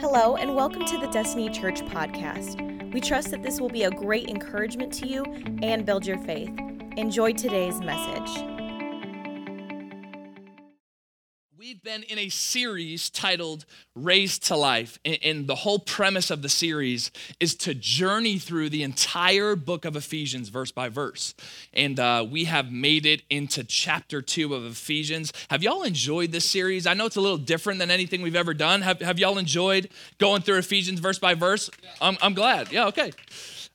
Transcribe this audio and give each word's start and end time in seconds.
Hello, 0.00 0.36
and 0.36 0.56
welcome 0.56 0.86
to 0.86 0.96
the 0.96 1.08
Destiny 1.08 1.50
Church 1.50 1.82
podcast. 1.82 2.58
We 2.94 3.02
trust 3.02 3.30
that 3.32 3.42
this 3.42 3.60
will 3.60 3.68
be 3.68 3.82
a 3.82 3.90
great 3.90 4.30
encouragement 4.30 4.94
to 4.94 5.06
you 5.06 5.22
and 5.60 5.84
build 5.84 6.06
your 6.06 6.16
faith. 6.16 6.50
Enjoy 6.96 7.34
today's 7.34 7.82
message. 7.82 8.59
Been 12.00 12.10
in 12.10 12.18
a 12.18 12.28
series 12.28 13.10
titled 13.10 13.64
Raised 13.94 14.46
to 14.46 14.56
Life. 14.56 14.98
And 15.04 15.46
the 15.46 15.54
whole 15.54 15.78
premise 15.78 16.30
of 16.30 16.42
the 16.42 16.48
series 16.48 17.10
is 17.38 17.54
to 17.56 17.74
journey 17.74 18.38
through 18.38 18.70
the 18.70 18.82
entire 18.82 19.56
book 19.56 19.84
of 19.84 19.96
Ephesians, 19.96 20.48
verse 20.48 20.70
by 20.70 20.88
verse. 20.88 21.34
And 21.72 21.98
uh, 21.98 22.26
we 22.28 22.44
have 22.44 22.70
made 22.70 23.06
it 23.06 23.22
into 23.30 23.64
chapter 23.64 24.22
two 24.22 24.54
of 24.54 24.64
Ephesians. 24.64 25.32
Have 25.50 25.62
y'all 25.62 25.82
enjoyed 25.82 26.32
this 26.32 26.48
series? 26.48 26.86
I 26.86 26.94
know 26.94 27.06
it's 27.06 27.16
a 27.16 27.20
little 27.20 27.38
different 27.38 27.78
than 27.78 27.90
anything 27.90 28.22
we've 28.22 28.36
ever 28.36 28.54
done. 28.54 28.82
Have, 28.82 29.00
have 29.00 29.18
y'all 29.18 29.38
enjoyed 29.38 29.88
going 30.18 30.42
through 30.42 30.58
Ephesians 30.58 31.00
verse 31.00 31.18
by 31.18 31.34
verse? 31.34 31.70
I'm, 32.00 32.16
I'm 32.22 32.34
glad. 32.34 32.72
Yeah, 32.72 32.86
okay. 32.88 33.12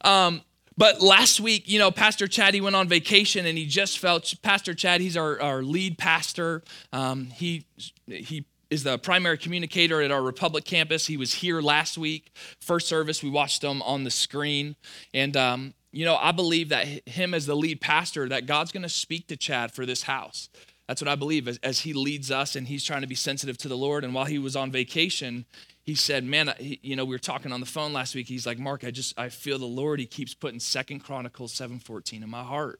Um, 0.01 0.41
but 0.77 1.01
last 1.01 1.39
week, 1.39 1.69
you 1.69 1.79
know, 1.79 1.91
Pastor 1.91 2.27
Chad, 2.27 2.53
he 2.53 2.61
went 2.61 2.75
on 2.75 2.87
vacation 2.87 3.45
and 3.45 3.57
he 3.57 3.65
just 3.65 3.99
felt, 3.99 4.33
Pastor 4.41 4.73
Chad, 4.73 5.01
he's 5.01 5.15
our, 5.15 5.41
our 5.41 5.63
lead 5.63 5.97
pastor. 5.97 6.63
Um, 6.91 7.27
he, 7.27 7.65
he 8.07 8.45
is 8.69 8.83
the 8.83 8.97
primary 8.97 9.37
communicator 9.37 10.01
at 10.01 10.11
our 10.11 10.21
Republic 10.21 10.65
campus. 10.65 11.07
He 11.07 11.17
was 11.17 11.35
here 11.35 11.61
last 11.61 11.97
week, 11.97 12.31
first 12.59 12.87
service. 12.87 13.23
We 13.23 13.29
watched 13.29 13.63
him 13.63 13.81
on 13.83 14.03
the 14.03 14.11
screen. 14.11 14.75
And, 15.13 15.37
um, 15.37 15.73
you 15.91 16.03
know, 16.03 16.17
I 16.17 16.33
believe 16.33 16.69
that 16.69 17.07
him 17.07 17.33
as 17.33 17.45
the 17.45 17.55
lead 17.55 17.79
pastor, 17.79 18.27
that 18.27 18.45
God's 18.45 18.73
going 18.73 18.83
to 18.83 18.89
speak 18.89 19.27
to 19.27 19.37
Chad 19.37 19.71
for 19.71 19.85
this 19.85 20.03
house. 20.03 20.49
That's 20.87 21.01
what 21.01 21.07
I 21.07 21.15
believe 21.15 21.47
as, 21.47 21.57
as, 21.63 21.79
he 21.79 21.93
leads 21.93 22.29
us 22.29 22.55
and 22.55 22.67
he's 22.67 22.83
trying 22.83 23.01
to 23.01 23.07
be 23.07 23.15
sensitive 23.15 23.57
to 23.59 23.67
the 23.67 23.77
Lord. 23.77 24.03
And 24.03 24.13
while 24.13 24.25
he 24.25 24.37
was 24.37 24.55
on 24.55 24.71
vacation, 24.71 25.45
he 25.85 25.95
said, 25.95 26.23
"Man, 26.23 26.53
you 26.59 26.95
know, 26.95 27.05
we 27.05 27.15
were 27.15 27.19
talking 27.19 27.51
on 27.51 27.59
the 27.59 27.65
phone 27.65 27.93
last 27.93 28.15
week. 28.15 28.27
He's 28.27 28.45
like, 28.45 28.59
Mark, 28.59 28.83
I 28.83 28.91
just 28.91 29.17
I 29.17 29.29
feel 29.29 29.59
the 29.59 29.65
Lord. 29.65 29.99
He 29.99 30.05
keeps 30.07 30.33
putting 30.33 30.59
Second 30.59 30.99
Chronicles 30.99 31.53
seven 31.53 31.79
fourteen 31.79 32.23
in 32.23 32.29
my 32.29 32.43
heart." 32.43 32.79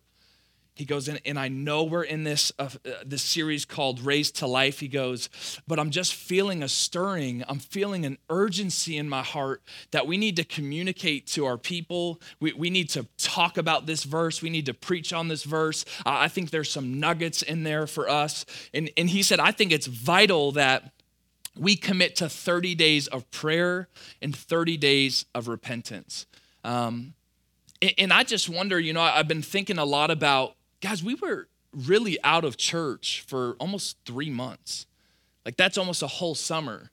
He 0.78 0.84
goes, 0.84 1.08
and, 1.08 1.22
and 1.26 1.40
I 1.40 1.48
know 1.48 1.86
we're 1.86 2.04
in 2.04 2.26
this 2.26 2.52
uh, 2.60 2.68
uh, 2.86 2.90
this 3.06 3.22
series 3.22 3.64
called 3.64 4.02
Raised 4.02 4.36
to 4.40 4.48
Life. 4.48 4.82
He 4.82 4.90
goes, 4.90 5.30
but 5.66 5.80
I'm 5.80 5.90
just 5.90 6.14
feeling 6.14 6.62
a 6.62 6.68
stirring. 6.68 7.46
I'm 7.48 7.60
feeling 7.60 8.06
an 8.06 8.18
urgency 8.30 8.98
in 8.98 9.08
my 9.08 9.24
heart 9.24 9.62
that 9.92 10.06
we 10.06 10.18
need 10.18 10.36
to 10.36 10.44
communicate 10.44 11.28
to 11.28 11.46
our 11.46 11.58
people. 11.58 12.20
We, 12.42 12.52
we 12.52 12.70
need 12.70 12.90
to 12.90 13.08
talk 13.18 13.58
about 13.58 13.86
this 13.86 14.04
verse. 14.04 14.42
We 14.42 14.50
need 14.50 14.66
to 14.66 14.74
preach 14.74 15.14
on 15.14 15.30
this 15.30 15.46
verse. 15.46 15.86
Uh, 16.00 16.18
I 16.26 16.28
think 16.28 16.50
there's 16.50 16.72
some 16.72 17.00
nuggets 17.00 17.42
in 17.42 17.64
there 17.64 17.88
for 17.88 18.10
us. 18.10 18.46
And, 18.74 18.92
and 18.98 19.10
he 19.10 19.24
said, 19.24 19.40
I 19.40 19.52
think 19.52 19.72
it's 19.72 19.88
vital 19.88 20.52
that 20.54 20.92
we 21.58 21.76
commit 21.76 22.16
to 22.18 22.30
30 22.30 22.76
days 22.76 23.08
of 23.08 23.30
prayer 23.32 23.88
and 24.22 24.36
30 24.36 24.78
days 24.78 25.26
of 25.34 25.48
repentance. 25.48 26.26
Um, 26.64 27.14
and 27.98 28.12
I 28.12 28.24
just 28.24 28.50
wonder, 28.50 28.80
you 28.80 28.94
know, 28.94 29.02
I've 29.02 29.28
been 29.28 29.42
thinking 29.42 29.78
a 29.78 29.86
lot 29.86 30.12
about, 30.12 30.56
guys, 30.82 31.04
we 31.04 31.16
were 31.16 31.48
really 31.74 32.18
out 32.24 32.46
of 32.46 32.58
church 32.58 33.24
for 33.28 33.56
almost 33.60 33.98
three 34.06 34.30
months. 34.30 34.86
Like 35.46 35.58
that's 35.58 35.78
almost 35.78 36.02
a 36.02 36.08
whole 36.08 36.36
summer. 36.36 36.90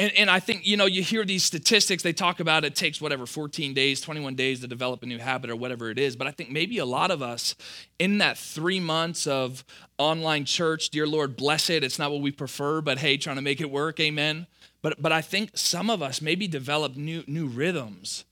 And, 0.00 0.12
and 0.16 0.30
I 0.30 0.38
think, 0.38 0.64
you 0.64 0.76
know, 0.76 0.86
you 0.86 1.02
hear 1.02 1.24
these 1.24 1.42
statistics, 1.42 2.04
they 2.04 2.12
talk 2.12 2.38
about 2.38 2.64
it 2.64 2.76
takes 2.76 3.00
whatever, 3.00 3.26
14 3.26 3.74
days, 3.74 4.00
21 4.00 4.36
days 4.36 4.60
to 4.60 4.68
develop 4.68 5.02
a 5.02 5.06
new 5.06 5.18
habit 5.18 5.50
or 5.50 5.56
whatever 5.56 5.90
it 5.90 5.98
is. 5.98 6.14
But 6.14 6.28
I 6.28 6.30
think 6.30 6.50
maybe 6.50 6.78
a 6.78 6.84
lot 6.84 7.10
of 7.10 7.20
us 7.20 7.56
in 7.98 8.18
that 8.18 8.38
three 8.38 8.78
months 8.78 9.26
of 9.26 9.64
online 9.98 10.44
church, 10.44 10.90
dear 10.90 11.06
Lord, 11.06 11.36
bless 11.36 11.68
it. 11.68 11.82
It's 11.82 11.98
not 11.98 12.12
what 12.12 12.20
we 12.20 12.30
prefer, 12.30 12.80
but 12.80 12.98
hey, 12.98 13.16
trying 13.16 13.36
to 13.36 13.42
make 13.42 13.60
it 13.60 13.70
work, 13.70 13.98
amen. 13.98 14.46
But, 14.82 15.02
but 15.02 15.10
I 15.10 15.20
think 15.20 15.50
some 15.54 15.90
of 15.90 16.00
us 16.00 16.22
maybe 16.22 16.46
develop 16.46 16.96
new, 16.96 17.24
new 17.26 17.46
rhythms 17.48 18.24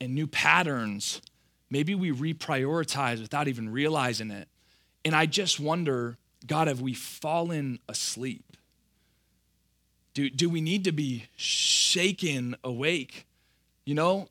and 0.00 0.14
new 0.14 0.28
patterns. 0.28 1.20
Maybe 1.68 1.96
we 1.96 2.12
reprioritize 2.12 3.20
without 3.20 3.48
even 3.48 3.70
realizing 3.70 4.30
it. 4.30 4.46
And 5.04 5.16
I 5.16 5.26
just 5.26 5.58
wonder, 5.58 6.16
God, 6.46 6.68
have 6.68 6.80
we 6.80 6.94
fallen 6.94 7.80
asleep? 7.88 8.47
Do, 10.14 10.30
do 10.30 10.48
we 10.48 10.60
need 10.60 10.84
to 10.84 10.92
be 10.92 11.26
shaken 11.36 12.56
awake, 12.64 13.26
you 13.84 13.94
know, 13.94 14.28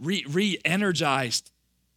re 0.00 0.58
energized 0.64 1.50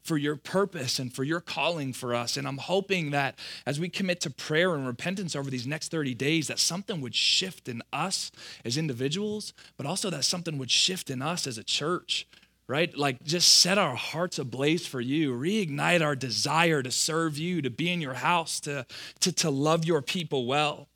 for 0.09 0.17
your 0.17 0.35
purpose 0.35 0.97
and 0.97 1.13
for 1.13 1.23
your 1.23 1.39
calling 1.39 1.93
for 1.93 2.15
us. 2.15 2.35
And 2.35 2.47
I'm 2.47 2.57
hoping 2.57 3.11
that 3.11 3.37
as 3.67 3.79
we 3.79 3.89
commit 3.89 4.21
to 4.21 4.31
prayer 4.31 4.73
and 4.73 4.87
repentance 4.87 5.35
over 5.35 5.51
these 5.51 5.67
next 5.67 5.91
30 5.91 6.15
days, 6.15 6.47
that 6.47 6.57
something 6.57 6.99
would 7.01 7.13
shift 7.13 7.69
in 7.69 7.83
us 7.93 8.31
as 8.65 8.75
individuals, 8.75 9.53
but 9.77 9.85
also 9.85 10.09
that 10.09 10.23
something 10.23 10.57
would 10.57 10.71
shift 10.71 11.11
in 11.11 11.21
us 11.21 11.45
as 11.45 11.59
a 11.59 11.63
church, 11.63 12.27
right? 12.67 12.97
Like 12.97 13.23
just 13.23 13.59
set 13.59 13.77
our 13.77 13.95
hearts 13.95 14.39
ablaze 14.39 14.87
for 14.87 14.99
you, 14.99 15.31
reignite 15.31 16.03
our 16.03 16.15
desire 16.15 16.81
to 16.81 16.89
serve 16.89 17.37
you, 17.37 17.61
to 17.61 17.69
be 17.69 17.91
in 17.91 18.01
your 18.01 18.15
house, 18.15 18.59
to, 18.61 18.87
to, 19.19 19.31
to 19.31 19.51
love 19.51 19.85
your 19.85 20.01
people 20.01 20.47
well. 20.47 20.87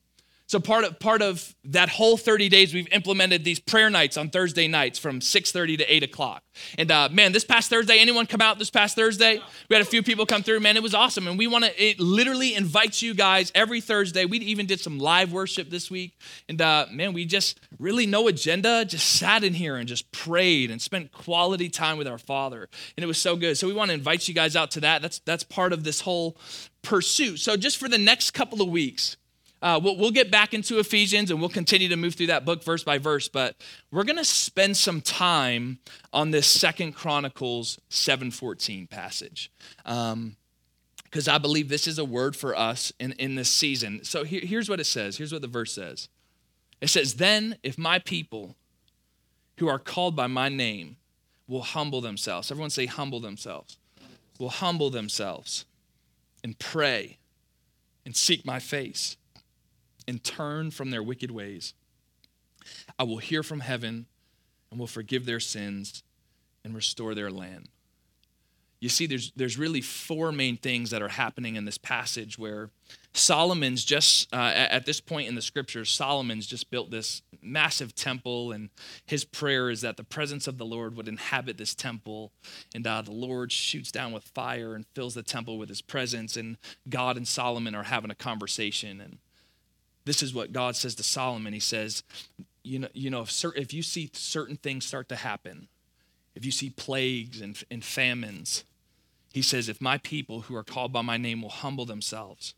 So 0.48 0.60
part 0.60 0.84
of 0.84 1.00
part 1.00 1.22
of 1.22 1.56
that 1.66 1.90
whole 1.90 2.18
30 2.18 2.50
days, 2.50 2.74
we've 2.74 2.92
implemented 2.92 3.44
these 3.44 3.60
prayer 3.60 3.90
nights 3.90 4.18
on 4.18 4.30
Thursday 4.30 4.68
nights 4.68 5.00
from 5.00 5.20
6:30 5.20 5.78
to 5.78 5.94
8 5.94 6.04
o'clock. 6.04 6.44
And 6.78 6.92
uh, 6.92 7.10
man, 7.12 7.32
this 7.32 7.46
past 7.46 7.70
Thursday, 7.70 7.98
anyone 7.98 8.26
come 8.26 8.42
out 8.42 8.60
this 8.60 8.70
past 8.70 8.96
Thursday? 8.96 9.42
We 9.70 9.76
had 9.76 9.82
a 9.82 9.90
few 9.90 10.04
people 10.04 10.26
come 10.26 10.44
through. 10.44 10.60
Man, 10.60 10.76
it 10.76 10.84
was 10.84 10.94
awesome. 10.94 11.28
And 11.28 11.38
we 11.38 11.48
want 11.48 11.66
to. 11.66 11.84
It 11.84 12.00
literally 12.00 12.56
invite 12.56 13.02
you 13.02 13.14
guys 13.14 13.52
every 13.56 13.80
Thursday. 13.80 14.26
We 14.26 14.40
even 14.40 14.66
did 14.66 14.82
some 14.82 15.00
live 15.00 15.32
worship 15.32 15.70
this 15.70 15.90
week. 15.90 16.20
And 16.50 16.62
uh, 16.62 16.88
man, 16.92 17.14
we 17.14 17.26
just 17.26 17.62
really 17.80 18.06
no 18.06 18.28
agenda, 18.28 18.84
just 18.86 19.08
sat 19.08 19.44
in 19.44 19.54
here 19.54 19.78
and 19.78 19.88
just 19.88 20.12
prayed 20.12 20.72
and 20.72 20.82
spent 20.82 21.14
quality 21.14 21.70
time 21.70 21.98
with 21.98 22.08
our 22.08 22.18
Father. 22.18 22.68
And 22.98 23.04
it 23.04 23.08
was 23.08 23.18
so 23.18 23.38
good. 23.38 23.58
So 23.58 23.66
we 23.66 23.74
want 23.74 23.90
to 23.90 23.96
invite 23.96 24.28
you 24.28 24.34
guys 24.34 24.58
out 24.58 24.72
to 24.72 24.82
that. 24.82 25.02
That's 25.02 25.20
that's 25.20 25.44
part 25.44 25.72
of 25.72 25.86
this 25.86 26.02
whole 26.02 26.38
pursuit. 26.82 27.40
So 27.40 27.56
just 27.56 27.78
for 27.78 27.88
the 27.88 27.98
next 27.98 28.32
couple 28.32 28.62
of 28.62 28.68
weeks 28.68 29.16
uh, 29.64 29.80
we'll, 29.82 29.96
we'll 29.96 30.12
get 30.12 30.30
back 30.30 30.54
into 30.54 30.78
Ephesians 30.78 31.32
and 31.32 31.40
we'll 31.40 31.48
continue 31.48 31.88
to 31.88 31.96
move 31.96 32.16
through 32.16 32.28
that 32.28 32.44
book 32.44 32.62
verse 32.66 32.84
by 32.84 32.98
verse, 32.98 33.30
but 33.30 33.56
we're 33.92 34.04
going 34.04 34.18
to 34.18 34.26
spend 34.26 34.76
some 34.76 35.00
time 35.00 35.80
on 36.12 36.32
this 36.32 36.46
Second 36.46 36.92
Chronicles 36.94 37.80
7:14 37.90 38.90
passage. 38.90 39.50
Um, 39.86 40.36
because 41.06 41.28
I 41.28 41.38
believe 41.38 41.70
this 41.70 41.88
is 41.88 42.00
a 42.00 42.04
word 42.04 42.36
for 42.36 42.58
us 42.58 42.92
in, 43.00 43.12
in 43.14 43.36
this 43.36 43.50
season. 43.50 44.04
So 44.04 44.24
here, 44.24 44.42
here's 44.44 44.68
what 44.68 44.80
it 44.80 44.86
says. 44.86 45.16
Here's 45.16 45.32
what 45.32 45.44
the 45.44 45.48
verse 45.48 45.72
says. 45.72 46.10
It 46.82 46.90
says, 46.90 47.14
Then 47.14 47.56
if 47.62 47.78
my 47.78 48.00
people 48.00 48.56
who 49.58 49.68
are 49.68 49.78
called 49.78 50.16
by 50.16 50.26
my 50.26 50.50
name 50.50 50.98
will 51.48 51.62
humble 51.62 52.02
themselves, 52.02 52.50
everyone 52.50 52.72
say, 52.72 52.88
humble 52.88 53.20
themselves, 53.20 53.78
will 54.40 54.50
humble 54.50 54.90
themselves 54.90 55.66
and 56.44 56.58
pray 56.58 57.20
and 58.08 58.16
seek 58.16 58.44
my 58.44 58.58
face 58.58 59.16
and 60.08 60.24
turn 60.24 60.72
from 60.72 60.92
their 60.92 61.04
wicked 61.04 61.32
ways. 61.32 61.74
I 62.98 63.04
will 63.04 63.18
hear 63.18 63.44
from 63.44 63.62
heaven 63.62 64.06
and 64.72 64.80
will 64.80 64.88
forgive 64.88 65.26
their 65.26 65.40
sins 65.40 66.04
and 66.64 66.76
restore 66.76 67.14
their 67.14 67.32
land. 67.32 67.70
You 68.80 68.90
see, 68.90 69.06
there's, 69.06 69.32
there's 69.38 69.58
really 69.58 69.80
four 69.80 70.34
main 70.34 70.58
things 70.58 70.90
that 70.90 71.02
are 71.02 71.08
happening 71.08 71.56
in 71.56 71.64
this 71.64 71.78
passage 71.78 72.38
where 72.38 72.70
Solomon's 73.14 73.86
just, 73.86 74.28
uh, 74.34 74.52
at 74.54 74.86
this 74.86 75.00
point 75.00 75.30
in 75.30 75.36
the 75.36 75.42
scriptures, 75.42 75.90
Solomon's 75.90 76.46
just 76.46 76.70
built 76.70 76.92
this 76.92 77.22
massive 77.42 77.96
temple, 77.96 78.52
and 78.52 78.70
his 79.06 79.24
prayer 79.24 79.70
is 79.70 79.80
that 79.82 79.96
the 79.96 80.04
presence 80.04 80.48
of 80.48 80.58
the 80.58 80.66
Lord 80.66 80.98
would 80.98 81.08
inhabit 81.08 81.58
this 81.58 81.74
temple, 81.74 82.34
and 82.76 82.86
uh, 82.86 83.02
the 83.02 83.14
Lord 83.14 83.54
shoots 83.54 83.90
down 83.90 84.12
with 84.12 84.26
fire 84.36 84.76
and 84.76 84.86
fills 84.94 85.14
the 85.14 85.24
temple 85.24 85.58
with 85.58 85.70
his 85.70 85.82
presence, 85.82 86.36
and 86.36 86.58
God 86.90 87.16
and 87.16 87.26
Solomon 87.26 87.76
are 87.76 87.84
having 87.84 88.12
a 88.12 88.16
conversation. 88.16 89.00
And 89.00 89.20
this 90.06 90.22
is 90.22 90.34
what 90.34 90.52
God 90.52 90.76
says 90.76 90.96
to 90.96 91.04
Solomon. 91.04 91.54
He 91.54 91.60
says, 91.60 92.04
you 92.64 92.80
know, 92.80 92.88
you 92.94 93.10
know 93.10 93.22
if, 93.22 93.32
cer- 93.32 93.56
if 93.56 93.74
you 93.74 93.82
see 93.82 94.10
certain 94.14 94.58
things 94.58 94.86
start 94.86 95.10
to 95.10 95.16
happen, 95.16 95.68
if 96.36 96.46
you 96.46 96.52
see 96.52 96.70
plagues 96.70 97.42
and, 97.42 97.62
and 97.70 97.84
famines, 97.84 98.64
he 99.32 99.42
says, 99.42 99.70
if 99.70 99.82
my 99.82 99.98
people 99.98 100.42
who 100.42 100.56
are 100.56 100.64
called 100.64 100.94
by 100.94 101.02
my 101.02 101.18
name 101.18 101.42
will 101.42 101.50
humble 101.50 101.86
themselves, 101.86 102.54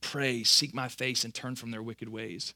pray, 0.00 0.42
seek 0.42 0.74
my 0.74 0.88
face, 0.88 1.24
and 1.24 1.34
turn 1.34 1.56
from 1.56 1.70
their 1.70 1.82
wicked 1.82 2.08
ways, 2.08 2.54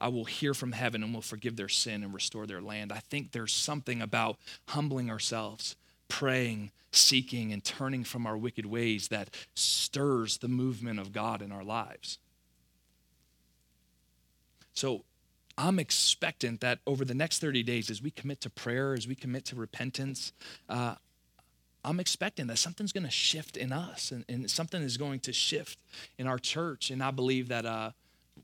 I 0.00 0.08
will 0.08 0.24
hear 0.24 0.54
from 0.54 0.72
heaven 0.72 1.02
and 1.02 1.14
will 1.14 1.22
forgive 1.22 1.56
their 1.56 1.68
sin 1.68 2.02
and 2.02 2.12
restore 2.12 2.46
their 2.46 2.60
land. 2.60 2.92
I 2.92 2.98
think 2.98 3.32
there's 3.32 3.52
something 3.52 4.02
about 4.02 4.36
humbling 4.68 5.10
ourselves, 5.10 5.76
praying, 6.08 6.70
seeking, 6.92 7.52
and 7.52 7.64
turning 7.64 8.04
from 8.04 8.26
our 8.26 8.36
wicked 8.36 8.66
ways 8.66 9.08
that 9.08 9.30
stirs 9.54 10.38
the 10.38 10.48
movement 10.48 11.00
of 11.00 11.12
God 11.12 11.40
in 11.40 11.52
our 11.52 11.64
lives. 11.64 12.18
So 14.76 15.04
I'm 15.58 15.78
expectant 15.78 16.60
that 16.60 16.78
over 16.86 17.04
the 17.04 17.14
next 17.14 17.40
30 17.40 17.62
days, 17.62 17.90
as 17.90 18.02
we 18.02 18.10
commit 18.10 18.40
to 18.42 18.50
prayer, 18.50 18.92
as 18.92 19.08
we 19.08 19.14
commit 19.14 19.46
to 19.46 19.56
repentance, 19.56 20.32
uh, 20.68 20.96
I'm 21.82 21.98
expecting 21.98 22.46
that 22.48 22.58
something's 22.58 22.92
going 22.92 23.04
to 23.04 23.10
shift 23.10 23.56
in 23.56 23.72
us 23.72 24.10
and, 24.10 24.24
and, 24.28 24.50
something 24.50 24.82
is 24.82 24.96
going 24.96 25.20
to 25.20 25.32
shift 25.32 25.78
in 26.18 26.26
our 26.26 26.38
church. 26.38 26.90
And 26.90 27.02
I 27.02 27.10
believe 27.12 27.48
that 27.48 27.64
uh, 27.64 27.92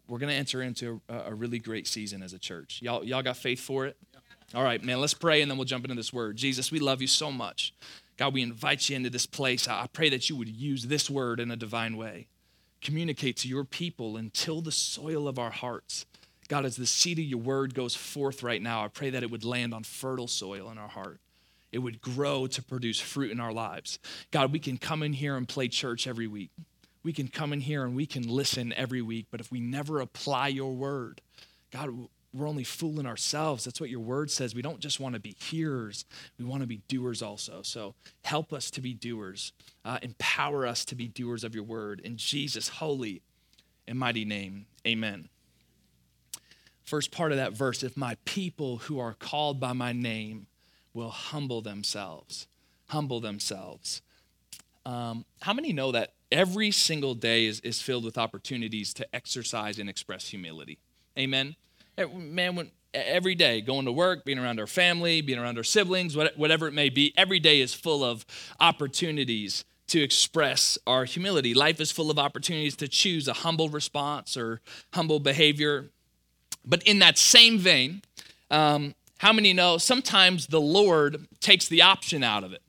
we're 0.09 0.21
going 0.21 0.31
to 0.31 0.37
enter 0.37 0.63
into 0.63 1.01
a, 1.09 1.31
a, 1.31 1.35
really 1.35 1.59
great 1.59 1.89
season 1.89 2.23
as 2.23 2.33
a 2.33 2.39
church. 2.39 2.79
Y'all, 2.81 3.05
y'all 3.05 3.23
got 3.23 3.37
faith 3.37 3.61
for 3.61 3.85
it? 3.87 3.97
All 4.55 4.63
right, 4.63 4.83
man, 4.83 5.01
let's 5.01 5.15
pray 5.15 5.43
and 5.43 5.51
then 5.51 5.59
we'll 5.59 5.65
jump 5.65 5.85
into 5.85 5.97
this 5.97 6.13
word. 6.13 6.37
Jesus, 6.37 6.71
we 6.71 6.79
love 6.79 7.01
you 7.01 7.09
so 7.09 7.33
much. 7.33 7.75
God, 8.17 8.33
we 8.33 8.43
invite 8.43 8.89
you 8.89 8.97
into 8.97 9.11
this 9.11 9.27
place. 9.27 9.67
I 9.67 9.89
pray 9.93 10.09
that 10.11 10.31
you 10.31 10.37
would 10.37 10.49
use 10.49 10.85
this 10.85 11.11
word 11.11 11.41
in 11.41 11.51
a 11.51 11.57
divine 11.57 11.97
way. 11.97 12.29
Communicate 12.81 13.37
to 13.39 13.49
your 13.49 13.65
people 13.65 14.17
and 14.17 14.33
till 14.33 14.61
the 14.61 14.73
soil 14.73 15.27
of 15.27 15.39
our 15.39 15.51
hearts. 15.51 16.07
God, 16.53 16.67
as 16.67 16.77
the 16.77 16.85
seed 16.85 17.19
of 17.19 17.25
your 17.25 17.39
word 17.39 17.75
goes 17.75 17.97
forth 17.97 18.43
right 18.43 18.61
now, 18.61 18.85
I 18.85 18.89
pray 18.89 19.09
that 19.09 19.23
it 19.23 19.31
would 19.31 19.43
land 19.43 19.73
on 19.73 19.85
fertile 19.85 20.29
soil 20.29 20.71
in 20.71 20.77
our 20.77 20.87
heart. 20.87 21.19
It 21.73 21.79
would 21.79 22.03
grow 22.03 22.47
to 22.47 22.63
produce 22.63 23.01
fruit 23.01 23.31
in 23.31 23.41
our 23.41 23.55
lives. 23.55 23.99
God, 24.31 24.53
we 24.53 24.59
can 24.59 24.77
come 24.77 25.03
in 25.03 25.15
here 25.15 25.39
and 25.39 25.49
play 25.49 25.69
church 25.69 26.07
every 26.07 26.27
week. 26.27 26.51
We 27.03 27.15
can 27.15 27.29
come 27.29 27.55
in 27.55 27.63
here 27.63 27.85
and 27.87 27.97
we 27.97 28.05
can 28.05 28.29
listen 28.29 28.75
every 28.75 29.01
week, 29.01 29.29
but 29.31 29.41
if 29.41 29.51
we 29.51 29.61
never 29.61 30.01
apply 30.01 30.49
your 30.49 30.75
word, 30.75 31.23
God, 31.71 31.89
we're 32.35 32.47
only 32.47 32.65
fooling 32.65 33.07
ourselves. 33.07 33.65
That's 33.65 33.81
what 33.81 33.89
your 33.89 34.01
word 34.01 34.31
says. 34.31 34.55
We 34.55 34.61
don't 34.61 34.79
just 34.79 35.01
want 35.01 35.15
to 35.15 35.21
be 35.23 35.35
hearers, 35.41 36.05
we 36.39 36.45
want 36.45 36.61
to 36.61 36.67
be 36.67 36.83
doers 36.87 37.23
also. 37.23 37.63
So 37.63 37.95
help 38.25 38.53
us 38.53 38.71
to 38.73 38.83
be 38.83 38.93
doers. 38.93 39.55
Uh, 39.87 40.01
empower 40.03 40.67
us 40.67 40.85
to 40.85 40.95
be 40.95 41.09
doers 41.09 41.45
of 41.45 41.55
your 41.55 41.65
word. 41.65 42.03
In 42.05 42.19
Jesus' 42.19 42.69
holy 42.69 43.23
and 43.89 43.99
mighty 43.99 44.27
name, 44.27 44.67
amen. 44.87 45.31
First 46.85 47.11
part 47.11 47.33
of 47.33 47.39
that 47.39 47.53
verse 47.53 47.83
if 47.83 47.97
my 47.97 48.17
people 48.25 48.79
who 48.79 48.99
are 48.99 49.15
called 49.15 49.61
by 49.61 49.73
my 49.73 49.93
name 49.93 50.47
will 50.95 51.11
humble 51.11 51.63
themselves, 51.63 52.47
humble 52.89 53.21
themselves. 53.21 54.03
Um, 54.85 55.25
how 55.41 55.53
many 55.53 55.73
know 55.73 55.93
that 55.93 56.15
every 56.31 56.71
single 56.71 57.15
day 57.15 57.47
is, 57.47 57.61
is 57.61 57.81
filled 57.81 58.05
with 58.05 58.19
opportunities 58.19 58.93
to 58.95 59.15
exercise 59.15 59.79
and 59.79 59.89
express 59.89 60.29
humility? 60.29 60.79
Amen. 61.17 61.55
Eh, 61.97 62.07
man, 62.15 62.57
when, 62.57 62.71
every 62.93 63.35
day, 63.35 63.61
going 63.61 63.85
to 63.85 63.93
work, 63.93 64.25
being 64.25 64.39
around 64.39 64.59
our 64.59 64.67
family, 64.67 65.21
being 65.21 65.39
around 65.39 65.57
our 65.57 65.65
siblings, 65.65 66.17
whatever 66.17 66.67
it 66.67 66.73
may 66.73 66.89
be, 66.89 67.13
every 67.17 67.39
day 67.39 67.61
is 67.61 67.75
full 67.75 68.05
of 68.05 68.27
opportunities 68.61 69.65
to 69.89 70.01
express 70.01 70.79
our 70.87 71.05
humility. 71.05 71.55
Life 71.55 71.81
is 71.81 71.91
full 71.91 72.11
of 72.11 72.19
opportunities 72.19 72.77
to 72.77 72.89
choose 72.89 73.29
a 73.29 73.35
humble 73.35 73.69
response 73.69 74.37
or 74.37 74.61
humble 74.95 75.21
behavior. 75.21 75.91
But 76.65 76.83
in 76.85 77.01
that 77.01 77.19
same 77.19 77.59
vein, 77.59 78.03
um, 78.51 78.95
how 79.19 79.33
many 79.33 79.53
know 79.53 79.79
sometimes 79.79 80.47
the 80.49 80.61
Lord 80.61 81.27
takes 81.41 81.69
the 81.69 81.83
option 81.83 82.23
out 82.23 82.45
of 82.45 82.53
it? 82.53 82.63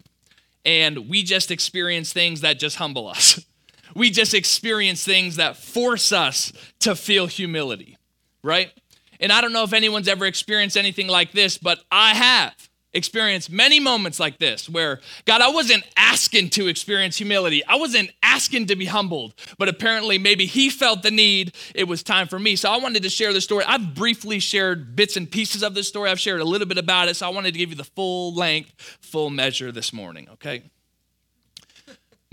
And 0.66 1.10
we 1.10 1.24
just 1.24 1.52
experience 1.52 2.14
things 2.14 2.42
that 2.42 2.60
just 2.60 2.78
humble 2.78 3.08
us. 3.08 3.44
We 3.96 4.10
just 4.10 4.34
experience 4.34 5.04
things 5.04 5.36
that 5.36 5.56
force 5.56 6.12
us 6.12 6.52
to 6.80 6.96
feel 6.96 7.28
humility, 7.28 7.98
right? 8.42 8.72
And 9.20 9.32
I 9.32 9.40
don't 9.40 9.54
know 9.54 9.64
if 9.64 9.72
anyone's 9.74 10.08
ever 10.08 10.26
experienced 10.26 10.78
anything 10.78 11.08
like 11.08 11.32
this, 11.32 11.60
but 11.60 11.80
I 11.92 12.16
have 12.16 12.70
experienced 12.94 13.50
many 13.50 13.80
moments 13.80 14.20
like 14.20 14.38
this 14.38 14.70
where, 14.70 15.00
God, 15.26 15.42
I 15.42 15.50
wasn't 15.50 15.84
asking 15.98 16.52
to 16.52 16.68
experience 16.68 17.18
humility. 17.18 17.66
I 17.66 17.76
wasn't 17.76 18.12
asking 18.22 18.68
to 18.68 18.76
be 18.76 18.86
humbled, 18.86 19.34
but 19.58 19.70
apparently 19.70 20.18
maybe 20.18 20.46
He 20.46 20.70
felt 20.70 21.04
the 21.04 21.12
need. 21.12 21.54
It 21.74 21.86
was 21.86 22.04
time 22.04 22.28
for 22.28 22.40
me. 22.40 22.56
So 22.56 22.70
I 22.72 22.78
wanted 22.78 23.04
to 23.04 23.10
share 23.10 23.34
the 23.34 23.42
story. 23.42 23.66
I've 23.66 23.94
briefly 23.94 24.40
shared 24.40 24.96
bits 24.96 25.18
and 25.18 25.30
pieces 25.30 25.64
of 25.64 25.74
this 25.74 25.88
story, 25.88 26.10
I've 26.10 26.20
shared 26.20 26.42
a 26.42 26.46
little 26.46 26.68
bit 26.68 26.78
about 26.78 27.08
it. 27.08 27.16
So 27.16 27.26
I 27.26 27.30
wanted 27.30 27.54
to 27.54 27.58
give 27.58 27.70
you 27.70 27.76
the 27.76 27.84
full 27.84 28.34
length, 28.34 28.74
full 29.02 29.30
measure 29.30 29.72
this 29.72 29.94
morning, 29.94 30.28
okay? 30.34 30.64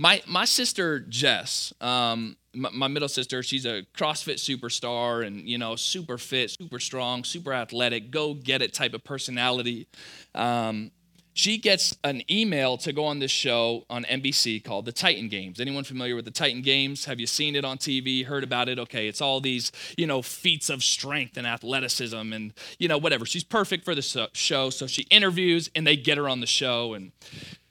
My, 0.01 0.23
my 0.27 0.47
sister 0.47 1.01
Jess, 1.01 1.75
um, 1.83 2.35
my, 2.55 2.71
my, 2.71 2.89
middle 2.89 3.07
sister, 3.07 3.43
she's 3.43 3.67
a 3.67 3.83
CrossFit 3.95 4.37
superstar 4.37 5.27
and, 5.27 5.47
you 5.47 5.59
know, 5.59 5.77
super 5.77 6.17
fit, 6.17 6.53
super 6.53 6.81
strong, 6.81 7.23
super 7.23 7.53
athletic, 7.53 8.11
go 8.11 8.33
get 8.33 8.63
it 8.63 8.73
type 8.73 8.95
of 8.95 9.05
personality. 9.05 9.89
Um, 10.35 10.91
she 11.35 11.59
gets 11.59 11.95
an 12.03 12.23
email 12.31 12.79
to 12.79 12.95
go 12.95 13.05
on 13.05 13.19
this 13.19 13.31
show 13.31 13.85
on 13.91 14.05
NBC 14.05 14.65
called 14.65 14.87
The 14.87 14.93
Titan 14.93 15.29
Games. 15.29 15.61
Anyone 15.61 15.85
familiar 15.85 16.17
with 16.17 16.25
the 16.25 16.31
Titan 16.31 16.63
Games? 16.63 17.05
Have 17.05 17.21
you 17.21 17.27
seen 17.27 17.55
it 17.55 17.67
on 17.67 17.77
TV, 17.77 18.25
heard 18.25 18.43
about 18.43 18.71
it? 18.71 18.79
Okay, 18.79 19.07
it's 19.07 19.21
all 19.21 19.41
these, 19.43 19.71
you 19.99 20.07
know, 20.07 20.23
feats 20.23 20.71
of 20.71 20.83
strength 20.83 21.37
and 21.37 21.47
athleticism 21.47 22.33
and, 22.33 22.55
you 22.79 22.89
know, 22.89 22.97
whatever. 22.97 23.27
She's 23.27 23.45
perfect 23.45 23.85
for 23.85 23.95
the 23.95 24.31
show. 24.33 24.71
So 24.71 24.87
she 24.87 25.03
interviews 25.11 25.71
and 25.75 25.87
they 25.87 25.97
get 25.97 26.17
her 26.17 26.27
on 26.27 26.41
the 26.41 26.47
show. 26.47 26.95
And 26.95 27.13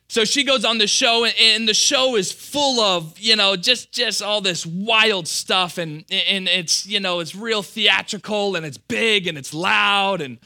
so 0.09 0.25
she 0.25 0.43
goes 0.43 0.65
on 0.65 0.79
the 0.79 0.87
show, 0.87 1.25
and 1.25 1.69
the 1.69 1.73
show 1.75 2.15
is 2.15 2.31
full 2.31 2.79
of, 2.79 3.17
you 3.19 3.35
know, 3.35 3.55
just 3.55 3.91
just 3.91 4.23
all 4.23 4.41
this 4.41 4.65
wild 4.65 5.27
stuff, 5.27 5.77
and 5.77 6.03
and 6.09 6.47
it's 6.47 6.87
you 6.87 6.99
know 6.99 7.19
it's 7.19 7.35
real 7.35 7.61
theatrical, 7.61 8.55
and 8.55 8.65
it's 8.65 8.79
big, 8.79 9.27
and 9.27 9.37
it's 9.37 9.53
loud, 9.53 10.21
and 10.21 10.39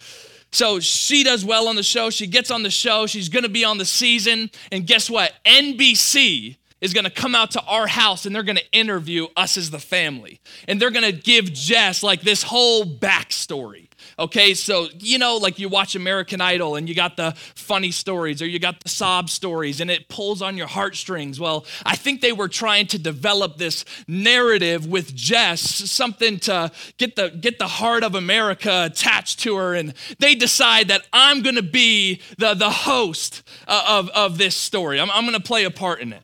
so 0.52 0.82
she 0.82 1.24
does 1.24 1.46
well 1.46 1.70
on 1.70 1.78
the 1.78 1.84
show. 1.84 2.10
She 2.10 2.28
gets 2.28 2.52
on 2.52 2.64
the 2.64 2.70
show. 2.70 3.08
She's 3.08 3.30
going 3.30 3.44
to 3.44 3.50
be 3.50 3.64
on 3.64 3.78
the 3.78 3.86
season, 3.86 4.52
and 4.70 4.86
guess 4.86 5.10
what? 5.10 5.32
NBC 5.46 6.58
is 6.84 6.94
going 6.94 7.06
to 7.06 7.10
come 7.10 7.34
out 7.34 7.52
to 7.52 7.62
our 7.62 7.88
house 7.88 8.26
and 8.26 8.36
they're 8.36 8.44
going 8.44 8.58
to 8.58 8.72
interview 8.74 9.28
us 9.38 9.56
as 9.56 9.72
the 9.72 9.80
family. 9.80 10.42
And 10.68 10.82
they're 10.82 10.92
going 10.92 11.10
to 11.10 11.18
give 11.18 11.46
Jess 11.54 12.04
like 12.04 12.22
this 12.22 12.44
whole 12.44 12.84
backstory. 12.84 13.88
Okay, 14.20 14.54
so 14.54 14.90
you 15.00 15.18
know, 15.18 15.38
like 15.38 15.60
you 15.60 15.70
watch 15.70 15.96
American 15.96 16.42
Idol 16.42 16.76
and 16.76 16.90
you 16.90 16.94
got 16.94 17.16
the 17.16 17.32
funny 17.56 17.90
stories 17.90 18.42
or 18.42 18.46
you 18.46 18.60
got 18.60 18.82
the 18.82 18.90
sob 18.90 19.30
stories 19.30 19.80
and 19.80 19.90
it 19.90 20.10
pulls 20.10 20.42
on 20.42 20.58
your 20.58 20.68
heartstrings. 20.68 21.40
Well, 21.40 21.66
I 21.86 21.96
think 21.96 22.20
they 22.20 22.34
were 22.34 22.50
trying 22.50 22.88
to 22.88 23.00
develop 23.00 23.56
this 23.56 23.86
narrative 24.06 24.86
with 24.86 25.16
Jess, 25.16 25.62
something 25.62 26.38
to 26.40 26.70
get 26.98 27.16
the 27.16 27.30
get 27.30 27.60
the 27.60 27.68
heart 27.68 28.04
of 28.04 28.14
America 28.14 28.84
attached 28.92 29.40
to 29.40 29.56
her, 29.56 29.74
and 29.74 29.94
they 30.20 30.36
decide 30.36 30.90
that 30.90 31.08
I'm 31.14 31.42
gonna 31.42 31.62
be 31.62 32.22
the, 32.38 32.56
the 32.56 32.70
host 32.70 33.42
uh, 33.70 33.86
of, 33.88 34.10
of 34.10 34.38
this 34.38 34.56
story. 34.56 35.00
I'm, 35.00 35.10
I'm 35.12 35.24
gonna 35.24 35.40
play 35.40 35.64
a 35.64 35.72
part 35.72 36.02
in 36.02 36.12
it. 36.12 36.24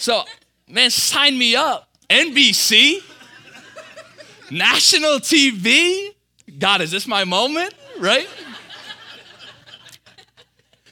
So, 0.00 0.22
man, 0.68 0.90
sign 0.90 1.36
me 1.36 1.56
up. 1.56 1.88
NBC? 2.08 3.02
National 4.48 5.18
TV? 5.18 6.14
God, 6.56 6.82
is 6.82 6.92
this 6.92 7.08
my 7.08 7.24
moment? 7.24 7.74
Right? 7.98 8.28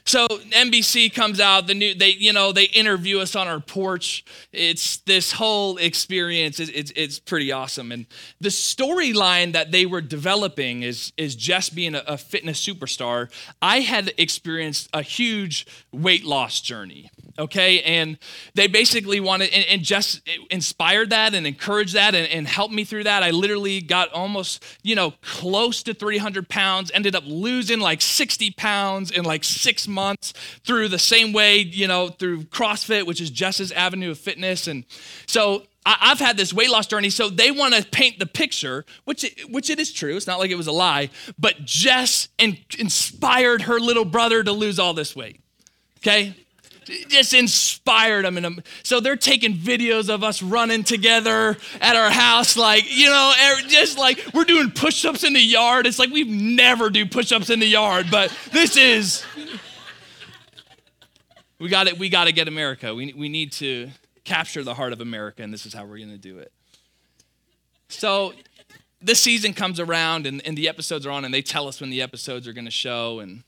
So 0.03 0.25
NBC 0.27 1.13
comes 1.13 1.41
out, 1.41 1.67
the 1.67 1.73
new 1.73 1.93
they 1.93 2.11
you 2.11 2.31
know 2.31 2.53
they 2.53 2.63
interview 2.63 3.19
us 3.19 3.35
on 3.35 3.49
our 3.49 3.59
porch. 3.59 4.23
It's 4.53 4.97
this 4.99 5.33
whole 5.33 5.75
experience. 5.75 6.61
It's, 6.61 6.71
it's, 6.71 6.91
it's 6.95 7.19
pretty 7.19 7.51
awesome, 7.51 7.91
and 7.91 8.05
the 8.39 8.47
storyline 8.47 9.51
that 9.51 9.73
they 9.73 9.85
were 9.85 9.99
developing 9.99 10.83
is 10.83 11.11
is 11.17 11.35
just 11.35 11.75
being 11.75 11.93
a, 11.93 12.03
a 12.07 12.17
fitness 12.17 12.65
superstar. 12.65 13.29
I 13.61 13.81
had 13.81 14.13
experienced 14.17 14.89
a 14.93 15.01
huge 15.01 15.67
weight 15.91 16.23
loss 16.23 16.61
journey 16.61 17.09
okay? 17.37 17.81
And 17.81 18.17
they 18.55 18.67
basically 18.67 19.19
wanted, 19.19 19.53
and, 19.53 19.65
and 19.65 19.81
just 19.81 20.27
inspired 20.49 21.09
that 21.11 21.33
and 21.33 21.45
encouraged 21.45 21.93
that 21.93 22.15
and, 22.15 22.27
and, 22.31 22.47
helped 22.47 22.73
me 22.73 22.83
through 22.83 23.03
that. 23.03 23.23
I 23.23 23.31
literally 23.31 23.81
got 23.81 24.11
almost, 24.13 24.63
you 24.83 24.95
know, 24.95 25.13
close 25.21 25.83
to 25.83 25.93
300 25.93 26.49
pounds, 26.49 26.91
ended 26.93 27.15
up 27.15 27.23
losing 27.25 27.79
like 27.79 28.01
60 28.01 28.51
pounds 28.51 29.11
in 29.11 29.25
like 29.25 29.43
six 29.43 29.87
months 29.87 30.33
through 30.63 30.87
the 30.87 30.99
same 30.99 31.33
way, 31.33 31.57
you 31.59 31.87
know, 31.87 32.07
through 32.07 32.43
CrossFit, 32.43 33.05
which 33.05 33.21
is 33.21 33.29
Jess's 33.29 33.71
avenue 33.73 34.11
of 34.11 34.17
fitness. 34.17 34.67
And 34.67 34.85
so 35.25 35.63
I've 35.87 36.19
had 36.19 36.35
this 36.35 36.53
weight 36.53 36.69
loss 36.69 36.85
journey, 36.85 37.09
so 37.09 37.29
they 37.29 37.49
want 37.49 37.73
to 37.73 37.85
paint 37.85 38.19
the 38.19 38.25
picture, 38.25 38.85
which 39.05 39.23
it, 39.23 39.49
which 39.51 39.69
it 39.69 39.79
is 39.79 39.93
true. 39.93 40.17
It's 40.17 40.27
not 40.27 40.39
like 40.39 40.51
it 40.51 40.55
was 40.55 40.67
a 40.67 40.71
lie, 40.71 41.09
but 41.39 41.63
Jess 41.63 42.27
in, 42.37 42.57
inspired 42.77 43.63
her 43.63 43.79
little 43.79 44.03
brother 44.03 44.43
to 44.43 44.51
lose 44.51 44.79
all 44.79 44.93
this 44.93 45.15
weight. 45.15 45.39
Okay, 45.99 46.35
just 47.09 47.33
inspired 47.33 48.25
them. 48.25 48.37
And 48.37 48.45
um, 48.45 48.63
so 48.83 48.99
they're 48.99 49.15
taking 49.15 49.53
videos 49.53 50.09
of 50.13 50.23
us 50.23 50.41
running 50.41 50.83
together 50.83 51.57
at 51.81 51.95
our 51.95 52.09
house, 52.09 52.57
like, 52.57 52.85
you 52.89 53.09
know, 53.09 53.33
er, 53.37 53.61
just 53.67 53.97
like 53.97 54.23
we're 54.33 54.45
doing 54.45 54.71
push 54.71 55.05
ups 55.05 55.23
in 55.23 55.33
the 55.33 55.41
yard. 55.41 55.87
It's 55.87 55.99
like 55.99 56.11
we 56.11 56.23
never 56.23 56.89
do 56.89 57.05
push 57.05 57.31
ups 57.31 57.49
in 57.49 57.59
the 57.59 57.67
yard, 57.67 58.07
but 58.11 58.35
this 58.51 58.77
is. 58.77 59.23
We 61.59 61.69
got 61.69 61.87
it. 61.87 61.97
We 61.97 62.09
got 62.09 62.25
to 62.25 62.31
get 62.31 62.47
America. 62.47 62.93
We, 62.93 63.13
we 63.13 63.29
need 63.29 63.51
to 63.53 63.89
capture 64.23 64.63
the 64.63 64.75
heart 64.75 64.93
of 64.93 65.01
America, 65.01 65.41
and 65.41 65.51
this 65.51 65.65
is 65.65 65.73
how 65.73 65.85
we're 65.85 65.97
going 65.97 66.11
to 66.11 66.17
do 66.17 66.37
it. 66.37 66.51
So 67.89 68.33
this 69.01 69.19
season 69.19 69.53
comes 69.53 69.79
around, 69.79 70.27
and, 70.27 70.45
and 70.45 70.57
the 70.57 70.69
episodes 70.69 71.05
are 71.05 71.11
on, 71.11 71.25
and 71.25 71.33
they 71.33 71.41
tell 71.41 71.67
us 71.67 71.81
when 71.81 71.89
the 71.89 72.01
episodes 72.01 72.47
are 72.47 72.53
going 72.53 72.65
to 72.65 72.71
show. 72.71 73.19
And 73.19 73.43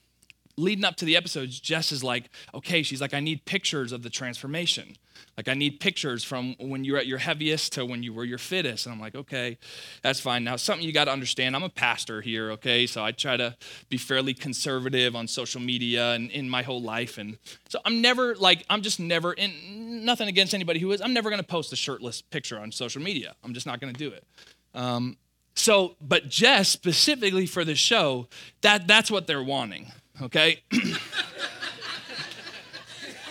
leading 0.59 0.85
up 0.85 0.95
to 0.97 1.05
the 1.05 1.15
episodes, 1.15 1.59
Jess 1.59 1.91
is 1.91 2.03
like, 2.03 2.29
okay, 2.53 2.83
she's 2.83 3.01
like, 3.01 3.13
I 3.13 3.19
need 3.19 3.45
pictures 3.45 3.91
of 3.91 4.03
the 4.03 4.09
transformation. 4.09 4.95
Like, 5.35 5.47
I 5.47 5.53
need 5.53 5.79
pictures 5.79 6.23
from 6.23 6.55
when 6.59 6.83
you're 6.83 6.97
at 6.97 7.07
your 7.07 7.17
heaviest 7.17 7.73
to 7.73 7.85
when 7.85 8.03
you 8.03 8.13
were 8.13 8.25
your 8.25 8.37
fittest. 8.37 8.85
And 8.85 8.93
I'm 8.93 8.99
like, 8.99 9.15
okay, 9.15 9.57
that's 10.01 10.19
fine. 10.19 10.43
Now, 10.43 10.55
something 10.55 10.85
you 10.85 10.93
got 10.93 11.05
to 11.05 11.11
understand 11.11 11.55
I'm 11.55 11.63
a 11.63 11.69
pastor 11.69 12.21
here, 12.21 12.51
okay? 12.51 12.85
So 12.85 13.03
I 13.03 13.11
try 13.11 13.37
to 13.37 13.55
be 13.89 13.97
fairly 13.97 14.33
conservative 14.33 15.15
on 15.15 15.27
social 15.27 15.61
media 15.61 16.13
and 16.13 16.29
in 16.31 16.49
my 16.49 16.61
whole 16.61 16.81
life. 16.81 17.17
And 17.17 17.37
so 17.69 17.79
I'm 17.85 18.01
never, 18.01 18.35
like, 18.35 18.65
I'm 18.69 18.81
just 18.81 18.99
never, 18.99 19.31
and 19.37 20.05
nothing 20.05 20.27
against 20.27 20.53
anybody 20.53 20.79
who 20.79 20.91
is, 20.91 21.01
I'm 21.01 21.13
never 21.13 21.29
going 21.29 21.41
to 21.41 21.47
post 21.47 21.71
a 21.73 21.75
shirtless 21.75 22.21
picture 22.21 22.59
on 22.59 22.71
social 22.71 23.01
media. 23.01 23.35
I'm 23.43 23.53
just 23.53 23.65
not 23.65 23.79
going 23.79 23.93
to 23.93 23.97
do 23.97 24.11
it. 24.13 24.25
Um, 24.73 25.17
so, 25.55 25.95
but 25.99 26.29
Jess, 26.29 26.69
specifically 26.69 27.45
for 27.45 27.65
the 27.65 27.75
show, 27.75 28.27
that, 28.61 28.87
that's 28.87 29.11
what 29.11 29.27
they're 29.27 29.43
wanting, 29.43 29.91
okay? 30.21 30.61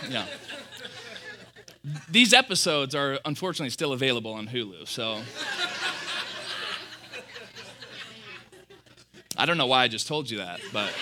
yeah 0.09 0.25
these 2.11 2.33
episodes 2.33 2.95
are 2.95 3.19
unfortunately 3.25 3.71
still 3.71 3.93
available 3.93 4.33
on 4.33 4.49
Hulu, 4.49 4.87
so. 4.87 5.21
I 9.37 9.47
don't 9.47 9.57
know 9.57 9.67
why 9.67 9.85
I 9.85 9.89
just 9.89 10.09
told 10.09 10.31
you 10.31 10.39
that, 10.39 10.61
but. 10.73 10.93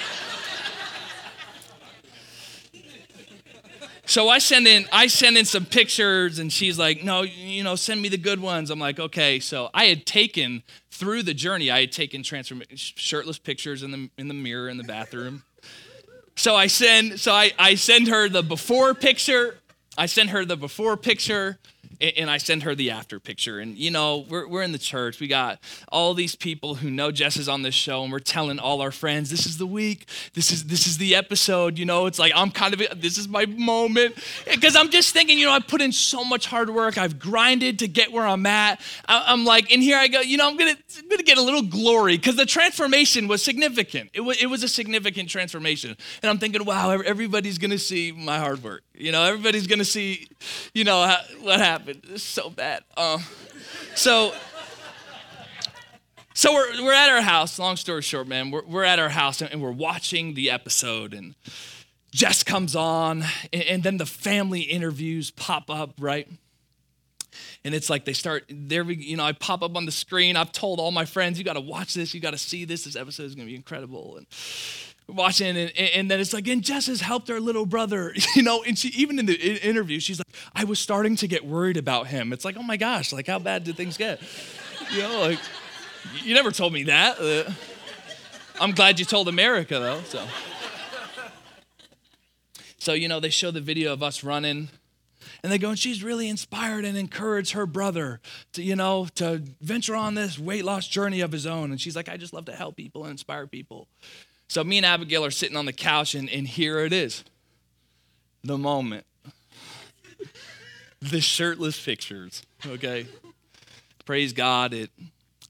So 4.16 4.30
I 4.30 4.38
send 4.38 4.66
in 4.66 4.86
I 4.90 5.08
send 5.08 5.36
in 5.36 5.44
some 5.44 5.66
pictures 5.66 6.38
and 6.38 6.50
she's 6.50 6.78
like, 6.78 7.04
"No, 7.04 7.20
you 7.20 7.62
know, 7.62 7.76
send 7.76 8.00
me 8.00 8.08
the 8.08 8.16
good 8.16 8.40
ones." 8.40 8.70
I'm 8.70 8.78
like, 8.78 8.98
"Okay." 8.98 9.40
So 9.40 9.68
I 9.74 9.84
had 9.84 10.06
taken 10.06 10.62
through 10.90 11.24
the 11.24 11.34
journey, 11.34 11.70
I 11.70 11.80
had 11.80 11.92
taken 11.92 12.22
transform 12.22 12.62
shirtless 12.74 13.38
pictures 13.38 13.82
in 13.82 13.90
the 13.90 14.08
in 14.16 14.28
the 14.28 14.32
mirror 14.32 14.70
in 14.70 14.78
the 14.78 14.84
bathroom. 14.84 15.42
So 16.34 16.56
I 16.56 16.66
send 16.68 17.20
so 17.20 17.30
I 17.30 17.52
I 17.58 17.74
send 17.74 18.08
her 18.08 18.26
the 18.30 18.42
before 18.42 18.94
picture 18.94 19.58
I 19.98 20.06
send 20.06 20.30
her 20.30 20.46
the 20.46 20.56
before 20.56 20.96
picture 20.96 21.58
and 22.00 22.30
I 22.30 22.38
send 22.38 22.62
her 22.62 22.74
the 22.74 22.90
after 22.90 23.18
picture. 23.18 23.58
And, 23.58 23.76
you 23.76 23.90
know, 23.90 24.24
we're, 24.28 24.46
we're 24.46 24.62
in 24.62 24.72
the 24.72 24.78
church. 24.78 25.20
We 25.20 25.28
got 25.28 25.58
all 25.88 26.14
these 26.14 26.34
people 26.34 26.76
who 26.76 26.90
know 26.90 27.10
Jess 27.10 27.36
is 27.36 27.48
on 27.48 27.62
this 27.62 27.74
show, 27.74 28.02
and 28.02 28.12
we're 28.12 28.18
telling 28.18 28.58
all 28.58 28.80
our 28.80 28.92
friends, 28.92 29.30
this 29.30 29.46
is 29.46 29.58
the 29.58 29.66
week, 29.66 30.08
this 30.34 30.50
is 30.50 30.64
this 30.64 30.86
is 30.86 30.98
the 30.98 31.14
episode. 31.14 31.78
You 31.78 31.84
know, 31.84 32.06
it's 32.06 32.18
like 32.18 32.32
I'm 32.34 32.50
kind 32.50 32.74
of 32.74 33.00
this 33.00 33.18
is 33.18 33.28
my 33.28 33.46
moment. 33.46 34.16
Because 34.44 34.76
I'm 34.76 34.90
just 34.90 35.12
thinking, 35.12 35.38
you 35.38 35.46
know, 35.46 35.52
I 35.52 35.60
put 35.60 35.80
in 35.80 35.92
so 35.92 36.24
much 36.24 36.46
hard 36.46 36.70
work. 36.70 36.98
I've 36.98 37.18
grinded 37.18 37.78
to 37.80 37.88
get 37.88 38.12
where 38.12 38.26
I'm 38.26 38.46
at. 38.46 38.80
I, 39.08 39.32
am 39.32 39.44
like, 39.44 39.72
and 39.72 39.82
here 39.82 39.98
I 39.98 40.08
go, 40.08 40.20
you 40.20 40.36
know, 40.36 40.48
I'm 40.48 40.56
gonna 40.56 40.76
I'm 40.98 41.08
gonna 41.08 41.22
get 41.22 41.38
a 41.38 41.42
little 41.42 41.62
glory 41.62 42.16
because 42.16 42.36
the 42.36 42.46
transformation 42.46 43.28
was 43.28 43.42
significant. 43.42 44.10
It 44.14 44.20
was 44.20 44.40
it 44.42 44.46
was 44.46 44.62
a 44.62 44.68
significant 44.68 45.28
transformation. 45.28 45.96
And 46.22 46.30
I'm 46.30 46.38
thinking, 46.38 46.64
wow, 46.64 46.90
everybody's 46.90 47.58
gonna 47.58 47.78
see 47.78 48.12
my 48.12 48.38
hard 48.38 48.62
work. 48.62 48.82
You 48.96 49.12
know, 49.12 49.22
everybody's 49.24 49.66
gonna 49.66 49.84
see, 49.84 50.28
you 50.74 50.84
know, 50.84 51.04
how, 51.04 51.18
what 51.40 51.60
happened. 51.60 52.02
It's 52.10 52.22
so 52.22 52.50
bad. 52.50 52.82
Um, 52.96 53.22
so, 53.94 54.32
so 56.34 56.52
we're 56.52 56.84
we're 56.84 56.94
at 56.94 57.10
our 57.10 57.22
house. 57.22 57.58
Long 57.58 57.76
story 57.76 58.02
short, 58.02 58.26
man, 58.26 58.50
we're 58.50 58.64
we're 58.64 58.84
at 58.84 58.98
our 58.98 59.10
house 59.10 59.40
and, 59.40 59.52
and 59.52 59.62
we're 59.62 59.70
watching 59.70 60.34
the 60.34 60.50
episode, 60.50 61.14
and 61.14 61.34
Jess 62.12 62.42
comes 62.42 62.74
on, 62.74 63.24
and, 63.52 63.62
and 63.62 63.82
then 63.82 63.96
the 63.98 64.06
family 64.06 64.60
interviews 64.60 65.30
pop 65.30 65.70
up, 65.70 65.94
right? 65.98 66.28
and 67.64 67.74
it's 67.74 67.90
like 67.90 68.04
they 68.04 68.12
start 68.12 68.44
there 68.48 68.84
we 68.84 68.96
you 68.96 69.16
know 69.16 69.24
i 69.24 69.32
pop 69.32 69.62
up 69.62 69.76
on 69.76 69.84
the 69.84 69.92
screen 69.92 70.36
i've 70.36 70.52
told 70.52 70.80
all 70.80 70.90
my 70.90 71.04
friends 71.04 71.38
you 71.38 71.44
got 71.44 71.54
to 71.54 71.60
watch 71.60 71.94
this 71.94 72.14
you 72.14 72.20
got 72.20 72.30
to 72.30 72.38
see 72.38 72.64
this 72.64 72.84
this 72.84 72.96
episode 72.96 73.24
is 73.24 73.34
going 73.34 73.46
to 73.46 73.50
be 73.50 73.56
incredible 73.56 74.16
and 74.16 74.26
watching 75.08 75.56
and, 75.56 75.70
and 75.78 76.10
then 76.10 76.18
it's 76.18 76.32
like 76.32 76.48
and 76.48 76.62
jess 76.62 76.86
has 76.86 77.00
helped 77.00 77.30
our 77.30 77.38
little 77.38 77.64
brother 77.64 78.12
you 78.34 78.42
know 78.42 78.64
and 78.64 78.76
she 78.76 78.88
even 78.88 79.18
in 79.18 79.26
the 79.26 79.34
interview 79.64 80.00
she's 80.00 80.18
like 80.18 80.36
i 80.54 80.64
was 80.64 80.80
starting 80.80 81.14
to 81.14 81.28
get 81.28 81.44
worried 81.44 81.76
about 81.76 82.08
him. 82.08 82.32
It's 82.32 82.44
like 82.44 82.56
oh 82.56 82.62
my 82.62 82.76
gosh 82.76 83.12
like 83.12 83.26
how 83.26 83.38
bad 83.38 83.64
did 83.64 83.76
things 83.76 83.96
get? 83.96 84.20
You 84.92 85.02
know 85.02 85.20
like 85.20 85.38
you 86.22 86.34
never 86.34 86.50
told 86.50 86.72
me 86.72 86.84
that. 86.84 87.20
Uh, 87.20 87.50
i'm 88.60 88.72
glad 88.72 88.98
you 88.98 89.04
told 89.04 89.28
america 89.28 89.78
though 89.78 90.00
so. 90.02 90.24
So 92.78 92.92
you 92.92 93.08
know 93.08 93.18
they 93.18 93.30
show 93.30 93.50
the 93.50 93.60
video 93.60 93.92
of 93.92 94.02
us 94.02 94.22
running 94.22 94.68
and 95.42 95.52
they 95.52 95.58
go 95.58 95.70
and 95.70 95.78
she's 95.78 96.02
really 96.04 96.28
inspired 96.28 96.84
and 96.84 96.96
encouraged 96.96 97.52
her 97.52 97.66
brother 97.66 98.20
to 98.52 98.62
you 98.62 98.76
know 98.76 99.08
to 99.16 99.42
venture 99.60 99.96
on 99.96 100.14
this 100.14 100.38
weight 100.38 100.64
loss 100.64 100.86
journey 100.86 101.20
of 101.20 101.32
his 101.32 101.46
own. 101.46 101.70
And 101.70 101.80
she's 101.80 101.96
like 101.96 102.08
i 102.08 102.16
just 102.16 102.32
love 102.32 102.44
to 102.46 102.52
help 102.52 102.76
people 102.76 103.02
and 103.02 103.12
inspire 103.12 103.46
people 103.46 103.88
so 104.48 104.62
me 104.64 104.76
and 104.76 104.86
Abigail 104.86 105.24
are 105.24 105.30
sitting 105.30 105.56
on 105.56 105.66
the 105.66 105.72
couch, 105.72 106.14
and, 106.14 106.28
and 106.30 106.46
here 106.46 106.78
it 106.80 106.92
is 106.92 107.24
the 108.44 108.58
moment. 108.58 109.04
the 111.00 111.20
shirtless 111.20 111.82
pictures, 111.82 112.42
okay? 112.66 113.06
Praise 114.04 114.32
God, 114.32 114.72
it 114.72 114.90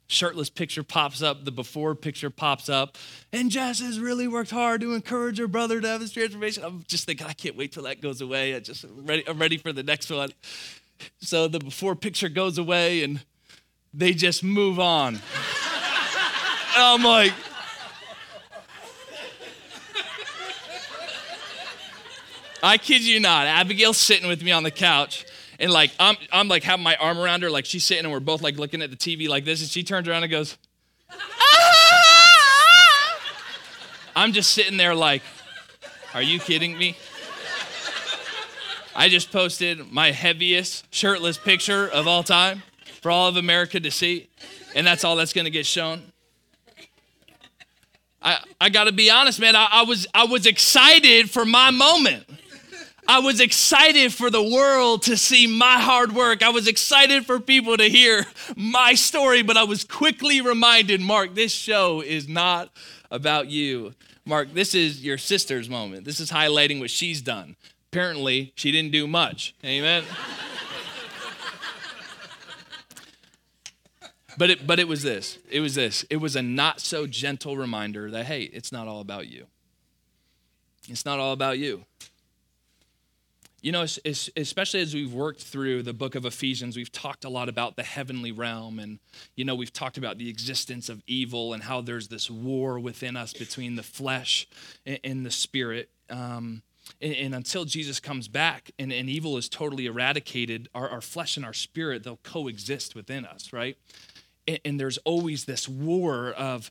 shirtless 0.08 0.50
picture 0.50 0.82
pops 0.82 1.22
up, 1.22 1.44
the 1.44 1.50
before 1.50 1.94
picture 1.94 2.30
pops 2.30 2.68
up, 2.68 2.96
and 3.32 3.50
Jess 3.50 3.80
has 3.80 3.98
really 3.98 4.28
worked 4.28 4.50
hard 4.50 4.80
to 4.80 4.94
encourage 4.94 5.38
her 5.38 5.48
brother 5.48 5.80
to 5.80 5.88
have 5.88 6.00
this 6.00 6.12
transformation. 6.12 6.64
I'm 6.64 6.84
just 6.86 7.06
thinking, 7.06 7.26
I 7.26 7.32
can't 7.32 7.56
wait 7.56 7.72
till 7.72 7.84
that 7.84 8.00
goes 8.00 8.20
away. 8.20 8.54
I 8.54 8.60
just 8.60 8.84
ready, 8.88 9.26
I'm 9.28 9.38
ready 9.38 9.56
for 9.56 9.72
the 9.72 9.82
next 9.82 10.10
one. 10.10 10.30
So 11.20 11.48
the 11.48 11.58
before 11.58 11.94
picture 11.94 12.28
goes 12.28 12.58
away, 12.58 13.02
and 13.02 13.20
they 13.92 14.14
just 14.14 14.42
move 14.42 14.78
on. 14.78 15.20
I'm 16.76 17.02
like, 17.02 17.32
I 22.66 22.78
kid 22.78 23.06
you 23.06 23.20
not. 23.20 23.46
Abigail's 23.46 23.96
sitting 23.96 24.26
with 24.26 24.42
me 24.42 24.50
on 24.50 24.64
the 24.64 24.72
couch. 24.72 25.24
And 25.60 25.70
like 25.70 25.92
I'm, 26.00 26.16
I'm 26.32 26.48
like 26.48 26.64
having 26.64 26.82
my 26.82 26.96
arm 26.96 27.16
around 27.16 27.42
her, 27.42 27.50
like 27.50 27.64
she's 27.64 27.84
sitting 27.84 28.04
and 28.04 28.12
we're 28.12 28.18
both 28.18 28.42
like 28.42 28.58
looking 28.58 28.82
at 28.82 28.90
the 28.90 28.96
TV 28.96 29.28
like 29.28 29.44
this, 29.44 29.60
and 29.60 29.70
she 29.70 29.84
turns 29.84 30.08
around 30.08 30.24
and 30.24 30.32
goes, 30.32 30.58
ah! 31.08 33.18
I'm 34.16 34.32
just 34.32 34.50
sitting 34.50 34.76
there 34.76 34.96
like, 34.96 35.22
are 36.12 36.22
you 36.22 36.40
kidding 36.40 36.76
me? 36.76 36.96
I 38.96 39.10
just 39.10 39.30
posted 39.30 39.92
my 39.92 40.10
heaviest 40.10 40.92
shirtless 40.92 41.38
picture 41.38 41.88
of 41.88 42.08
all 42.08 42.24
time 42.24 42.64
for 43.00 43.12
all 43.12 43.28
of 43.28 43.36
America 43.36 43.78
to 43.78 43.92
see, 43.92 44.28
and 44.74 44.84
that's 44.84 45.04
all 45.04 45.14
that's 45.14 45.32
gonna 45.32 45.50
get 45.50 45.66
shown. 45.66 46.02
I, 48.20 48.38
I 48.60 48.70
gotta 48.70 48.92
be 48.92 49.08
honest, 49.08 49.38
man, 49.38 49.54
I, 49.54 49.68
I 49.70 49.82
was 49.84 50.08
I 50.12 50.24
was 50.24 50.46
excited 50.46 51.30
for 51.30 51.44
my 51.44 51.70
moment. 51.70 52.26
I 53.08 53.20
was 53.20 53.40
excited 53.40 54.12
for 54.12 54.30
the 54.30 54.42
world 54.42 55.02
to 55.02 55.16
see 55.16 55.46
my 55.46 55.78
hard 55.78 56.12
work. 56.12 56.42
I 56.42 56.48
was 56.48 56.66
excited 56.66 57.24
for 57.24 57.38
people 57.38 57.76
to 57.76 57.88
hear 57.88 58.26
my 58.56 58.94
story, 58.94 59.42
but 59.42 59.56
I 59.56 59.64
was 59.64 59.84
quickly 59.84 60.40
reminded 60.40 61.00
Mark, 61.00 61.34
this 61.34 61.52
show 61.52 62.00
is 62.00 62.28
not 62.28 62.70
about 63.10 63.48
you. 63.48 63.94
Mark, 64.24 64.52
this 64.52 64.74
is 64.74 65.04
your 65.04 65.18
sister's 65.18 65.68
moment. 65.68 66.04
This 66.04 66.18
is 66.18 66.32
highlighting 66.32 66.80
what 66.80 66.90
she's 66.90 67.22
done. 67.22 67.54
Apparently, 67.92 68.52
she 68.56 68.72
didn't 68.72 68.90
do 68.90 69.06
much. 69.06 69.54
Amen. 69.64 70.02
but 74.36 74.50
it, 74.50 74.66
but 74.66 74.80
it 74.80 74.88
was 74.88 75.04
this. 75.04 75.38
It 75.48 75.60
was 75.60 75.76
this. 75.76 76.04
It 76.10 76.16
was 76.16 76.34
a 76.34 76.42
not 76.42 76.80
so 76.80 77.06
gentle 77.06 77.56
reminder 77.56 78.10
that, 78.10 78.26
hey, 78.26 78.42
it's 78.42 78.72
not 78.72 78.88
all 78.88 79.00
about 79.00 79.28
you. 79.28 79.46
It's 80.88 81.04
not 81.04 81.20
all 81.20 81.32
about 81.32 81.58
you. 81.58 81.84
You 83.66 83.72
know, 83.72 83.82
especially 83.82 84.80
as 84.80 84.94
we've 84.94 85.12
worked 85.12 85.42
through 85.42 85.82
the 85.82 85.92
book 85.92 86.14
of 86.14 86.24
Ephesians, 86.24 86.76
we've 86.76 86.92
talked 86.92 87.24
a 87.24 87.28
lot 87.28 87.48
about 87.48 87.74
the 87.74 87.82
heavenly 87.82 88.30
realm. 88.30 88.78
And, 88.78 89.00
you 89.34 89.44
know, 89.44 89.56
we've 89.56 89.72
talked 89.72 89.98
about 89.98 90.18
the 90.18 90.28
existence 90.28 90.88
of 90.88 91.02
evil 91.08 91.52
and 91.52 91.64
how 91.64 91.80
there's 91.80 92.06
this 92.06 92.30
war 92.30 92.78
within 92.78 93.16
us 93.16 93.32
between 93.32 93.74
the 93.74 93.82
flesh 93.82 94.46
and 95.02 95.26
the 95.26 95.32
spirit. 95.32 95.90
Um, 96.08 96.62
and, 97.00 97.14
and, 97.16 97.34
until 97.34 97.64
Jesus 97.64 97.98
comes 97.98 98.28
back 98.28 98.70
and, 98.78 98.92
and 98.92 99.10
evil 99.10 99.36
is 99.36 99.48
totally 99.48 99.86
eradicated, 99.86 100.68
our, 100.72 100.88
our 100.88 101.00
flesh 101.00 101.36
and 101.36 101.44
our 101.44 101.52
spirit, 101.52 102.04
they'll 102.04 102.20
coexist 102.22 102.94
within 102.94 103.24
us, 103.24 103.52
right? 103.52 103.76
And, 104.48 104.80
there's 104.80 104.98
always 104.98 105.44
this 105.44 105.68
war 105.68 106.32
of 106.32 106.70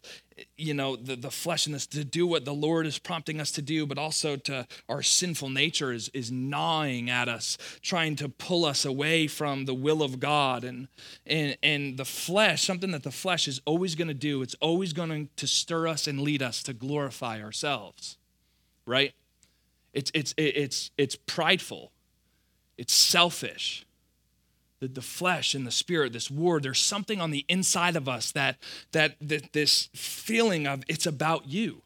you 0.57 0.73
know 0.73 0.95
the, 0.95 1.15
the 1.15 1.31
flesh 1.31 1.65
and 1.65 1.75
this 1.75 1.87
to 1.87 2.03
do 2.03 2.27
what 2.27 2.43
the 2.43 2.53
lord 2.53 2.85
is 2.85 2.99
prompting 2.99 3.39
us 3.39 3.51
to 3.51 3.61
do 3.61 3.85
but 3.85 3.97
also 3.97 4.35
to 4.35 4.67
our 4.89 5.01
sinful 5.01 5.49
nature 5.49 5.93
is, 5.93 6.09
is 6.09 6.29
gnawing 6.29 7.09
at 7.09 7.29
us 7.29 7.57
trying 7.81 8.17
to 8.17 8.27
pull 8.27 8.65
us 8.65 8.83
away 8.83 9.27
from 9.27 9.65
the 9.65 9.73
will 9.73 10.03
of 10.03 10.19
god. 10.19 10.63
And 10.63 10.87
and 11.25 11.57
and 11.63 11.97
the 11.97 12.05
flesh 12.05 12.63
something 12.63 12.91
that 12.91 13.03
the 13.03 13.11
flesh 13.11 13.47
is 13.47 13.61
always 13.65 13.95
going 13.95 14.09
to 14.09 14.13
do 14.13 14.41
it's 14.41 14.55
always 14.55 14.93
going 14.93 15.29
to 15.37 15.47
stir 15.47 15.87
us 15.87 16.05
and 16.05 16.21
lead 16.21 16.41
us 16.41 16.61
to 16.63 16.73
glorify 16.73 17.41
ourselves 17.41 18.17
right? 18.85 19.13
It's 19.93 20.11
it's 20.13 20.33
it's 20.37 20.91
it's 20.97 21.15
prideful. 21.15 21.91
It's 22.77 22.93
selfish 22.93 23.85
the, 24.85 24.93
the 24.93 25.01
flesh 25.01 25.55
and 25.55 25.65
the 25.65 25.71
spirit, 25.71 26.13
this 26.13 26.29
war, 26.29 26.59
there's 26.59 26.79
something 26.79 27.19
on 27.19 27.31
the 27.31 27.45
inside 27.49 27.95
of 27.95 28.07
us 28.07 28.31
that, 28.31 28.57
that, 28.91 29.15
that 29.21 29.53
this 29.53 29.89
feeling 29.93 30.67
of 30.67 30.83
it's 30.87 31.05
about 31.05 31.47
you. 31.47 31.81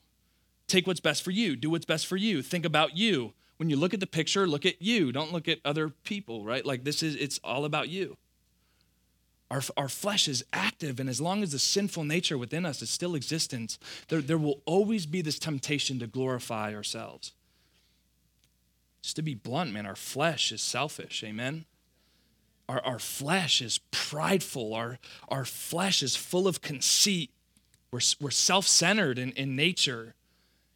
Take 0.67 0.85
what's 0.85 0.99
best 0.99 1.23
for 1.23 1.31
you. 1.31 1.55
Do 1.55 1.69
what's 1.69 1.85
best 1.85 2.07
for 2.07 2.17
you. 2.17 2.41
Think 2.41 2.65
about 2.65 2.95
you. 2.95 3.33
When 3.57 3.69
you 3.69 3.75
look 3.75 3.93
at 3.93 3.99
the 3.99 4.07
picture, 4.07 4.47
look 4.47 4.65
at 4.65 4.81
you. 4.81 5.11
Don't 5.11 5.33
look 5.33 5.47
at 5.47 5.59
other 5.65 5.89
people, 5.89 6.45
right? 6.45 6.65
Like 6.65 6.83
this 6.83 7.01
is, 7.01 7.15
it's 7.15 7.39
all 7.43 7.65
about 7.65 7.89
you. 7.89 8.17
Our, 9.51 9.61
our 9.75 9.89
flesh 9.89 10.27
is 10.27 10.45
active, 10.53 10.99
and 10.99 11.09
as 11.09 11.19
long 11.19 11.41
as 11.41 11.53
the 11.53 11.59
sinful 11.59 12.03
nature 12.03 12.37
within 12.37 12.67
us 12.67 12.83
is 12.83 12.89
still 12.91 13.15
existent, 13.15 13.79
there, 14.09 14.21
there 14.21 14.37
will 14.37 14.61
always 14.65 15.07
be 15.07 15.23
this 15.23 15.39
temptation 15.39 15.97
to 15.99 16.07
glorify 16.07 16.75
ourselves. 16.75 17.31
Just 19.01 19.15
to 19.15 19.23
be 19.23 19.33
blunt, 19.33 19.73
man, 19.73 19.87
our 19.87 19.95
flesh 19.95 20.51
is 20.51 20.61
selfish, 20.61 21.23
amen? 21.23 21.65
Our, 22.69 22.81
our 22.85 22.99
flesh 22.99 23.61
is 23.61 23.79
prideful, 23.91 24.73
our, 24.73 24.99
our 25.27 25.43
flesh 25.43 26.01
is 26.01 26.15
full 26.15 26.47
of 26.47 26.61
conceit. 26.61 27.31
We're, 27.91 27.99
we're 28.21 28.31
self 28.31 28.65
centered 28.65 29.19
in, 29.19 29.31
in 29.31 29.57
nature, 29.57 30.13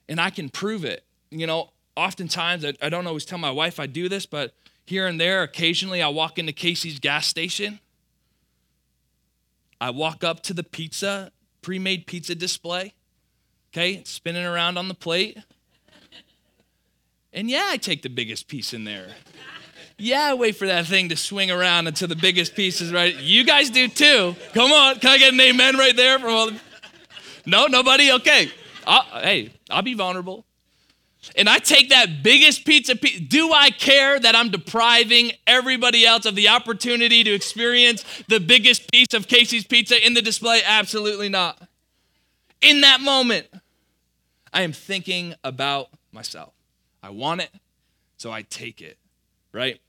and 0.09 0.19
I 0.19 0.29
can 0.29 0.49
prove 0.49 0.83
it. 0.83 1.05
You 1.29 1.47
know, 1.47 1.69
oftentimes, 1.95 2.65
I, 2.65 2.73
I 2.81 2.89
don't 2.89 3.07
always 3.07 3.23
tell 3.23 3.37
my 3.37 3.51
wife 3.51 3.79
I 3.79 3.85
do 3.85 4.09
this, 4.09 4.25
but 4.25 4.53
here 4.85 5.07
and 5.07 5.21
there, 5.21 5.43
occasionally, 5.43 6.01
I 6.01 6.09
walk 6.09 6.37
into 6.37 6.51
Casey's 6.51 6.99
gas 6.99 7.27
station 7.27 7.79
I 9.83 9.89
walk 9.89 10.23
up 10.23 10.41
to 10.43 10.53
the 10.53 10.63
pizza, 10.63 11.29
pre 11.61 11.77
made 11.77 12.07
pizza 12.07 12.35
display, 12.35 12.93
okay, 13.73 14.01
spinning 14.05 14.45
around 14.45 14.77
on 14.77 14.87
the 14.87 14.93
plate. 14.93 15.37
And 17.33 17.49
yeah, 17.49 17.67
I 17.67 17.75
take 17.75 18.01
the 18.01 18.09
biggest 18.09 18.47
piece 18.47 18.73
in 18.73 18.85
there. 18.85 19.09
Yeah, 19.97 20.33
wait 20.33 20.55
for 20.55 20.67
that 20.67 20.85
thing 20.85 21.09
to 21.09 21.15
swing 21.15 21.51
around 21.51 21.87
until 21.87 22.07
the 22.07 22.15
biggest 22.15 22.55
piece 22.55 22.81
is 22.81 22.91
right. 22.91 23.15
You 23.15 23.43
guys 23.43 23.69
do 23.69 23.87
too. 23.87 24.35
Come 24.53 24.71
on, 24.71 24.99
can 24.99 25.11
I 25.11 25.17
get 25.17 25.33
an 25.33 25.39
amen 25.39 25.77
right 25.77 25.95
there 25.95 26.19
from 26.19 26.29
all 26.29 26.51
the... 26.51 26.59
No, 27.45 27.67
nobody? 27.67 28.11
Okay. 28.11 28.51
I'll, 28.85 29.03
hey, 29.21 29.51
I'll 29.69 29.81
be 29.81 29.93
vulnerable 29.93 30.45
and 31.35 31.49
I 31.49 31.57
take 31.57 31.89
that 31.89 32.21
biggest 32.21 32.65
pizza, 32.65 32.95
do 32.95 33.53
I 33.53 33.69
care 33.69 34.19
that 34.19 34.35
I'm 34.35 34.49
depriving 34.49 35.31
everybody 35.47 36.05
else 36.05 36.25
of 36.25 36.35
the 36.35 36.49
opportunity 36.49 37.23
to 37.23 37.33
experience 37.33 38.03
the 38.27 38.39
biggest 38.39 38.91
piece 38.91 39.13
of 39.13 39.27
Casey's 39.27 39.63
pizza 39.63 40.05
in 40.05 40.13
the 40.13 40.21
display? 40.21 40.61
Absolutely 40.65 41.29
not. 41.29 41.61
In 42.61 42.81
that 42.81 43.01
moment, 43.01 43.47
I 44.53 44.61
am 44.61 44.73
thinking 44.73 45.33
about 45.43 45.89
myself. 46.11 46.53
I 47.01 47.09
want 47.09 47.41
it, 47.41 47.51
so 48.17 48.31
I 48.31 48.43
take 48.43 48.81
it, 48.81 48.97
right? 49.53 49.79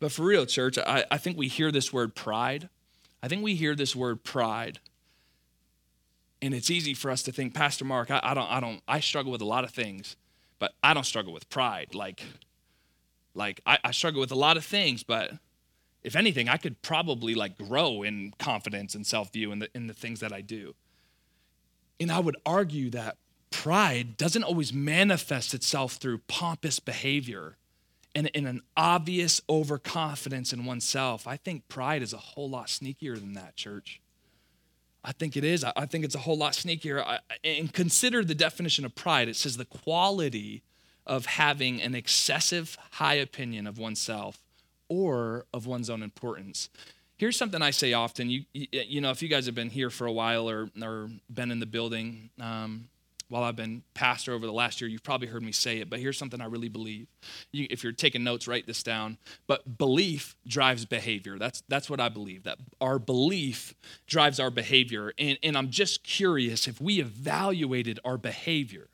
But 0.00 0.12
for 0.12 0.24
real, 0.24 0.46
church, 0.46 0.78
I, 0.78 1.04
I 1.10 1.18
think 1.18 1.36
we 1.38 1.48
hear 1.48 1.72
this 1.72 1.92
word 1.92 2.14
pride. 2.14 2.68
I 3.22 3.28
think 3.28 3.42
we 3.42 3.54
hear 3.54 3.74
this 3.74 3.96
word 3.96 4.22
pride 4.22 4.80
and 6.40 6.54
it's 6.54 6.70
easy 6.70 6.94
for 6.94 7.10
us 7.10 7.22
to 7.24 7.32
think, 7.32 7.54
Pastor 7.54 7.84
Mark, 7.84 8.10
I, 8.10 8.20
I, 8.22 8.34
don't, 8.34 8.50
I 8.50 8.60
don't, 8.60 8.80
I 8.86 9.00
struggle 9.00 9.32
with 9.32 9.40
a 9.40 9.46
lot 9.46 9.64
of 9.64 9.70
things, 9.70 10.16
but 10.58 10.72
I 10.82 10.94
don't 10.94 11.04
struggle 11.04 11.32
with 11.32 11.48
pride. 11.50 11.94
Like, 11.94 12.22
like 13.34 13.60
I, 13.66 13.78
I 13.84 13.90
struggle 13.90 14.20
with 14.20 14.30
a 14.30 14.36
lot 14.36 14.56
of 14.56 14.64
things, 14.64 15.02
but 15.02 15.32
if 16.02 16.14
anything, 16.14 16.48
I 16.48 16.56
could 16.56 16.80
probably 16.82 17.34
like 17.34 17.58
grow 17.58 18.02
in 18.02 18.34
confidence 18.38 18.94
and 18.94 19.06
self-view 19.06 19.50
in 19.52 19.58
the 19.58 19.68
in 19.74 19.88
the 19.88 19.94
things 19.94 20.20
that 20.20 20.32
I 20.32 20.40
do. 20.40 20.74
And 22.00 22.12
I 22.12 22.20
would 22.20 22.36
argue 22.46 22.90
that 22.90 23.16
pride 23.50 24.16
doesn't 24.16 24.44
always 24.44 24.72
manifest 24.72 25.54
itself 25.54 25.94
through 25.94 26.18
pompous 26.28 26.78
behavior 26.78 27.56
and 28.18 28.26
in 28.34 28.46
an 28.46 28.62
obvious 28.76 29.40
overconfidence 29.48 30.52
in 30.52 30.64
oneself. 30.64 31.28
I 31.28 31.36
think 31.36 31.68
pride 31.68 32.02
is 32.02 32.12
a 32.12 32.16
whole 32.16 32.50
lot 32.50 32.66
sneakier 32.66 33.14
than 33.14 33.34
that, 33.34 33.54
church. 33.54 34.00
I 35.04 35.12
think 35.12 35.36
it 35.36 35.44
is. 35.44 35.62
I 35.62 35.86
think 35.86 36.04
it's 36.04 36.16
a 36.16 36.18
whole 36.18 36.36
lot 36.36 36.54
sneakier. 36.54 37.20
and 37.44 37.72
consider 37.72 38.24
the 38.24 38.34
definition 38.34 38.84
of 38.84 38.96
pride. 38.96 39.28
It 39.28 39.36
says 39.36 39.56
the 39.56 39.64
quality 39.64 40.64
of 41.06 41.26
having 41.26 41.80
an 41.80 41.94
excessive 41.94 42.76
high 42.90 43.14
opinion 43.14 43.68
of 43.68 43.78
oneself 43.78 44.42
or 44.88 45.46
of 45.54 45.66
one's 45.66 45.88
own 45.88 46.02
importance. 46.02 46.70
Here's 47.18 47.36
something 47.36 47.62
I 47.62 47.70
say 47.70 47.92
often. 47.92 48.28
You, 48.30 48.42
you 48.52 49.00
know, 49.00 49.12
if 49.12 49.22
you 49.22 49.28
guys 49.28 49.46
have 49.46 49.54
been 49.54 49.70
here 49.70 49.90
for 49.90 50.08
a 50.08 50.12
while 50.12 50.50
or, 50.50 50.70
or 50.82 51.08
been 51.32 51.52
in 51.52 51.60
the 51.60 51.66
building, 51.66 52.30
um, 52.40 52.88
while 53.28 53.42
I've 53.42 53.56
been 53.56 53.82
pastor 53.92 54.32
over 54.32 54.46
the 54.46 54.52
last 54.52 54.80
year, 54.80 54.88
you've 54.88 55.02
probably 55.02 55.28
heard 55.28 55.42
me 55.42 55.52
say 55.52 55.78
it, 55.78 55.90
but 55.90 56.00
here's 56.00 56.16
something 56.16 56.40
I 56.40 56.46
really 56.46 56.70
believe. 56.70 57.08
You, 57.52 57.66
if 57.70 57.82
you're 57.82 57.92
taking 57.92 58.24
notes, 58.24 58.48
write 58.48 58.66
this 58.66 58.82
down. 58.82 59.18
But 59.46 59.76
belief 59.76 60.34
drives 60.46 60.86
behavior. 60.86 61.38
That's, 61.38 61.62
that's 61.68 61.90
what 61.90 62.00
I 62.00 62.08
believe, 62.08 62.44
that 62.44 62.58
our 62.80 62.98
belief 62.98 63.74
drives 64.06 64.40
our 64.40 64.50
behavior. 64.50 65.12
And, 65.18 65.38
and 65.42 65.58
I'm 65.58 65.70
just 65.70 66.04
curious 66.04 66.66
if 66.66 66.80
we 66.80 67.00
evaluated 67.00 68.00
our 68.04 68.16
behavior, 68.16 68.88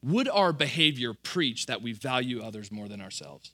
would 0.00 0.28
our 0.28 0.52
behavior 0.52 1.12
preach 1.12 1.66
that 1.66 1.82
we 1.82 1.92
value 1.92 2.42
others 2.42 2.70
more 2.70 2.88
than 2.88 3.00
ourselves? 3.00 3.50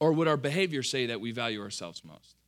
Or 0.00 0.12
would 0.12 0.28
our 0.28 0.36
behavior 0.36 0.82
say 0.82 1.06
that 1.06 1.20
we 1.20 1.30
value 1.30 1.62
ourselves 1.62 2.02
most? 2.04 2.39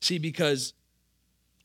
See, 0.00 0.18
because 0.18 0.72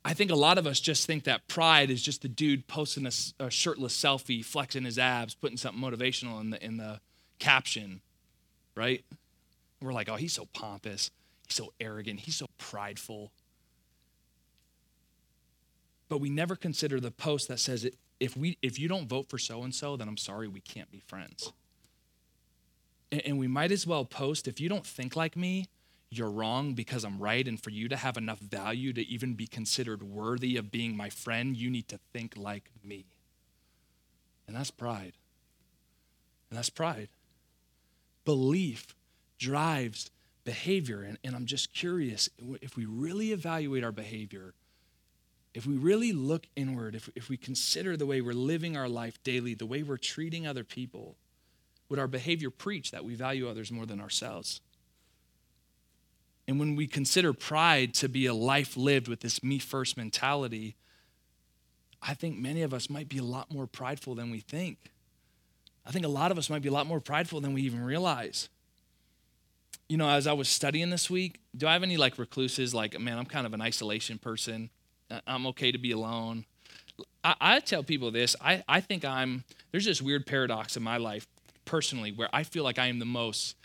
I 0.04 0.14
think 0.14 0.30
a 0.30 0.36
lot 0.36 0.58
of 0.58 0.68
us 0.68 0.80
just 0.80 1.08
think 1.08 1.24
that 1.24 1.48
pride 1.48 1.90
is 1.90 2.02
just 2.02 2.22
the 2.22 2.28
dude 2.28 2.68
posting 2.68 3.08
a, 3.08 3.12
a, 3.44 3.50
shirtless 3.50 4.00
selfie, 4.00 4.46
flexing 4.46 4.84
his 4.84 5.00
abs, 5.00 5.34
putting 5.34 5.58
something 5.58 5.82
motivational 5.82 6.40
in 6.42 6.52
the 6.52 6.64
in 6.64 6.78
the 6.78 7.00
caption, 7.40 8.02
right? 8.76 9.04
We're 9.82 9.94
like, 9.94 10.08
oh, 10.08 10.16
he's 10.16 10.34
so 10.34 10.46
pompous, 10.54 11.10
he's 11.48 11.56
so 11.56 11.74
arrogant, 11.80 12.20
he's 12.20 12.36
so 12.36 12.48
prideful. 12.60 13.32
But 16.08 16.20
we 16.20 16.30
never 16.30 16.56
consider 16.56 17.00
the 17.00 17.12
post 17.12 17.48
that 17.48 17.60
says, 17.60 17.90
if 18.20 18.38
we 18.38 18.60
if 18.62 18.78
you 18.78 18.88
don't 18.88 19.08
vote 19.08 19.28
for 19.28 19.40
so 19.40 19.64
and 19.64 19.74
so, 19.74 19.98
then 19.98 20.08
I'm 20.08 20.18
sorry, 20.18 20.48
we 20.48 20.60
can't 20.60 20.92
be 20.92 21.00
friends. 21.00 21.52
And, 23.12 23.22
and 23.26 23.40
we 23.40 23.48
might 23.48 23.72
as 23.72 23.88
well 23.88 24.06
post, 24.06 24.48
if 24.48 24.60
you 24.60 24.70
don't 24.70 24.86
think 24.86 25.16
like 25.16 25.36
me, 25.36 25.66
you're 26.18 26.30
wrong 26.30 26.74
because 26.74 27.04
I'm 27.04 27.20
right, 27.20 27.48
and 27.48 27.62
for 27.62 27.70
you 27.70 27.88
to 27.90 27.96
have 27.96 28.18
enough 28.18 28.40
value 28.40 28.94
to 28.94 29.02
even 29.08 29.34
be 29.34 29.48
considered 29.48 30.04
worthy 30.04 30.58
of 30.58 30.72
being 30.72 30.96
my 30.96 31.10
friend, 31.10 31.56
you 31.56 31.70
need 31.70 31.88
to 31.90 32.00
think 32.14 32.36
like 32.38 32.70
me. 32.84 33.06
And 34.48 34.56
that's 34.56 34.72
pride. 34.72 35.14
And 36.50 36.58
that's 36.58 36.70
pride. 36.70 37.10
Belief 38.24 38.96
drives 39.38 40.12
behavior. 40.44 41.02
And, 41.02 41.18
and 41.24 41.36
I'm 41.36 41.46
just 41.46 41.74
curious 41.74 42.30
if 42.62 42.78
we 42.78 42.86
really 42.86 43.32
evaluate 43.32 43.84
our 43.84 43.92
behavior, 43.92 44.54
if 45.54 45.66
we 45.66 45.76
really 45.76 46.14
look 46.14 46.48
inward, 46.56 46.96
if, 46.96 47.10
if 47.16 47.30
we 47.30 47.38
consider 47.38 47.98
the 47.98 48.06
way 48.06 48.22
we're 48.22 48.34
living 48.34 48.78
our 48.78 48.90
life 48.90 49.22
daily, 49.24 49.54
the 49.54 49.66
way 49.66 49.84
we're 49.84 49.98
treating 49.98 50.46
other 50.46 50.64
people, 50.64 51.16
would 51.90 52.00
our 52.00 52.08
behavior 52.08 52.50
preach 52.50 52.92
that 52.92 53.06
we 53.06 53.16
value 53.16 53.50
others 53.50 53.72
more 53.72 53.86
than 53.86 54.00
ourselves? 54.00 54.62
And 56.48 56.60
when 56.60 56.76
we 56.76 56.88
consider 56.88 57.34
pride 57.34 57.94
to 57.96 58.10
be 58.10 58.26
a 58.26 58.34
life 58.34 58.78
lived 58.78 59.08
with 59.08 59.22
this 59.22 59.44
me 59.44 59.58
first 59.58 59.98
mentality, 59.98 60.76
I 62.02 62.14
think 62.14 62.38
many 62.38 62.62
of 62.62 62.74
us 62.74 62.90
might 62.90 63.10
be 63.10 63.18
a 63.18 63.24
lot 63.24 63.52
more 63.52 63.66
prideful 63.66 64.16
than 64.16 64.30
we 64.30 64.40
think. 64.40 64.78
I 65.86 65.92
think 65.92 66.06
a 66.06 66.10
lot 66.10 66.32
of 66.32 66.38
us 66.38 66.50
might 66.50 66.62
be 66.62 66.70
a 66.70 66.72
lot 66.72 66.88
more 66.88 67.00
prideful 67.00 67.42
than 67.42 67.54
we 67.54 67.62
even 67.64 67.84
realize. 67.84 68.50
You 69.88 69.98
know, 69.98 70.10
as 70.10 70.28
I 70.28 70.34
was 70.34 70.50
studying 70.50 70.90
this 70.90 71.10
week, 71.10 71.40
do 71.56 71.68
I 71.68 71.74
have 71.74 71.84
any 71.84 71.98
like 71.98 72.18
recluses? 72.18 72.74
Like, 72.74 73.00
man, 73.00 73.18
I'm 73.18 73.26
kind 73.26 73.46
of 73.46 73.54
an 73.54 73.62
isolation 73.62 74.18
person. 74.18 74.70
I'm 75.28 75.46
okay 75.48 75.72
to 75.72 75.78
be 75.78 75.92
alone. 75.92 76.46
I, 77.24 77.36
I 77.40 77.60
tell 77.60 77.84
people 77.84 78.12
this 78.12 78.36
I, 78.42 78.64
I 78.68 78.82
think 78.82 79.04
I'm, 79.04 79.44
there's 79.72 79.86
this 79.86 80.02
weird 80.02 80.26
paradox 80.26 80.78
in 80.78 80.84
my 80.84 80.98
life 80.98 81.28
personally 81.66 82.12
where 82.12 82.30
I 82.32 82.44
feel 82.44 82.64
like 82.64 82.80
I 82.80 82.88
am 82.88 83.00
the 83.00 83.06
most 83.06 83.56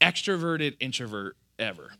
extroverted 0.00 0.76
introvert 0.80 1.36
ever. 1.60 1.92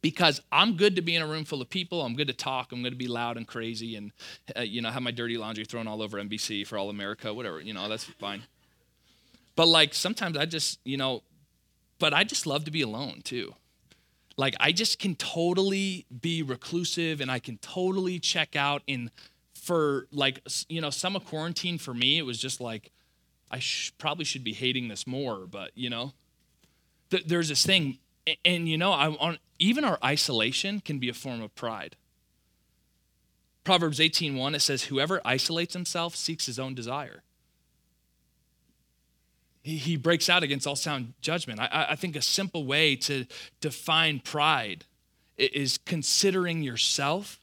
Because 0.00 0.40
I'm 0.52 0.76
good 0.76 0.94
to 0.96 1.02
be 1.02 1.16
in 1.16 1.22
a 1.22 1.26
room 1.26 1.44
full 1.44 1.60
of 1.60 1.68
people. 1.68 2.02
I'm 2.02 2.14
good 2.14 2.28
to 2.28 2.32
talk. 2.32 2.70
I'm 2.70 2.82
going 2.82 2.92
to 2.92 2.98
be 2.98 3.08
loud 3.08 3.36
and 3.36 3.46
crazy 3.46 3.96
and, 3.96 4.12
uh, 4.56 4.60
you 4.60 4.80
know, 4.80 4.90
have 4.90 5.02
my 5.02 5.10
dirty 5.10 5.36
laundry 5.36 5.64
thrown 5.64 5.88
all 5.88 6.02
over 6.02 6.18
NBC 6.18 6.64
for 6.66 6.78
all 6.78 6.88
America, 6.88 7.34
whatever. 7.34 7.60
You 7.60 7.74
know, 7.74 7.88
that's 7.88 8.04
fine. 8.04 8.42
But 9.56 9.66
like 9.66 9.94
sometimes 9.94 10.36
I 10.36 10.46
just, 10.46 10.78
you 10.84 10.96
know, 10.96 11.24
but 11.98 12.14
I 12.14 12.22
just 12.22 12.46
love 12.46 12.64
to 12.66 12.70
be 12.70 12.82
alone 12.82 13.22
too. 13.24 13.54
Like 14.36 14.54
I 14.60 14.70
just 14.70 15.00
can 15.00 15.16
totally 15.16 16.06
be 16.20 16.44
reclusive 16.44 17.20
and 17.20 17.28
I 17.28 17.40
can 17.40 17.58
totally 17.58 18.20
check 18.20 18.54
out 18.54 18.82
in 18.86 19.10
for 19.54 20.06
like 20.12 20.40
you 20.68 20.80
know 20.80 20.88
summer 20.88 21.20
quarantine 21.20 21.76
for 21.76 21.92
me 21.92 22.16
it 22.16 22.22
was 22.22 22.38
just 22.38 22.58
like 22.58 22.90
I 23.50 23.58
sh- 23.58 23.92
probably 23.98 24.24
should 24.24 24.42
be 24.42 24.54
hating 24.54 24.88
this 24.88 25.06
more 25.06 25.46
but 25.46 25.72
you 25.74 25.90
know 25.90 26.12
th- 27.10 27.26
there's 27.26 27.50
this 27.50 27.66
thing 27.66 27.98
and, 28.44 28.68
you 28.68 28.78
know, 28.78 28.92
I, 28.92 29.08
on, 29.08 29.38
even 29.58 29.84
our 29.84 29.98
isolation 30.04 30.80
can 30.80 30.98
be 30.98 31.08
a 31.08 31.14
form 31.14 31.42
of 31.42 31.54
pride. 31.54 31.96
Proverbs 33.64 33.98
18:1 33.98 34.54
it 34.54 34.60
says 34.60 34.84
whoever 34.84 35.20
isolates 35.24 35.74
himself 35.74 36.16
seeks 36.16 36.46
his 36.46 36.58
own 36.58 36.74
desire. 36.74 37.22
He, 39.62 39.76
he 39.76 39.96
breaks 39.96 40.30
out 40.30 40.42
against 40.42 40.66
all 40.66 40.76
sound 40.76 41.12
judgment. 41.20 41.60
I, 41.60 41.88
I 41.90 41.94
think 41.94 42.16
a 42.16 42.22
simple 42.22 42.64
way 42.64 42.96
to 42.96 43.26
define 43.60 44.20
pride 44.20 44.86
is 45.36 45.78
considering 45.84 46.62
yourself 46.62 47.40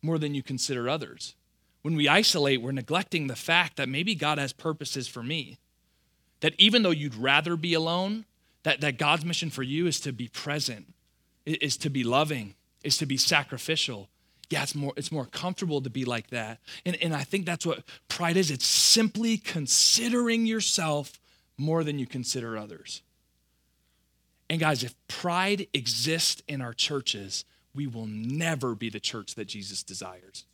more 0.00 0.18
than 0.18 0.34
you 0.34 0.42
consider 0.42 0.88
others. 0.88 1.34
When 1.82 1.96
we 1.96 2.08
isolate, 2.08 2.62
we're 2.62 2.72
neglecting 2.72 3.26
the 3.26 3.36
fact 3.36 3.76
that 3.76 3.88
maybe 3.88 4.14
God 4.14 4.38
has 4.38 4.52
purposes 4.52 5.06
for 5.06 5.22
me. 5.22 5.58
That 6.40 6.54
even 6.56 6.82
though 6.82 6.90
you'd 6.90 7.14
rather 7.14 7.56
be 7.56 7.74
alone, 7.74 8.24
that, 8.62 8.80
that 8.80 8.98
God's 8.98 9.24
mission 9.24 9.50
for 9.50 9.62
you 9.62 9.86
is 9.86 10.00
to 10.00 10.12
be 10.12 10.28
present, 10.28 10.92
is 11.44 11.76
to 11.78 11.90
be 11.90 12.04
loving, 12.04 12.54
is 12.82 12.96
to 12.98 13.06
be 13.06 13.16
sacrificial. 13.16 14.08
Yeah, 14.50 14.62
it's 14.62 14.74
more, 14.74 14.92
it's 14.96 15.12
more 15.12 15.26
comfortable 15.26 15.80
to 15.82 15.90
be 15.90 16.04
like 16.04 16.30
that. 16.30 16.58
And, 16.84 16.96
and 17.02 17.14
I 17.14 17.22
think 17.22 17.44
that's 17.46 17.66
what 17.66 17.84
pride 18.08 18.36
is 18.36 18.50
it's 18.50 18.66
simply 18.66 19.36
considering 19.36 20.46
yourself 20.46 21.20
more 21.56 21.84
than 21.84 21.98
you 21.98 22.06
consider 22.06 22.56
others. 22.56 23.02
And 24.48 24.60
guys, 24.60 24.82
if 24.82 24.94
pride 25.08 25.66
exists 25.74 26.42
in 26.48 26.60
our 26.60 26.72
churches, 26.72 27.44
we 27.74 27.86
will 27.86 28.06
never 28.06 28.74
be 28.74 28.88
the 28.88 29.00
church 29.00 29.34
that 29.34 29.46
Jesus 29.46 29.82
desires. 29.82 30.44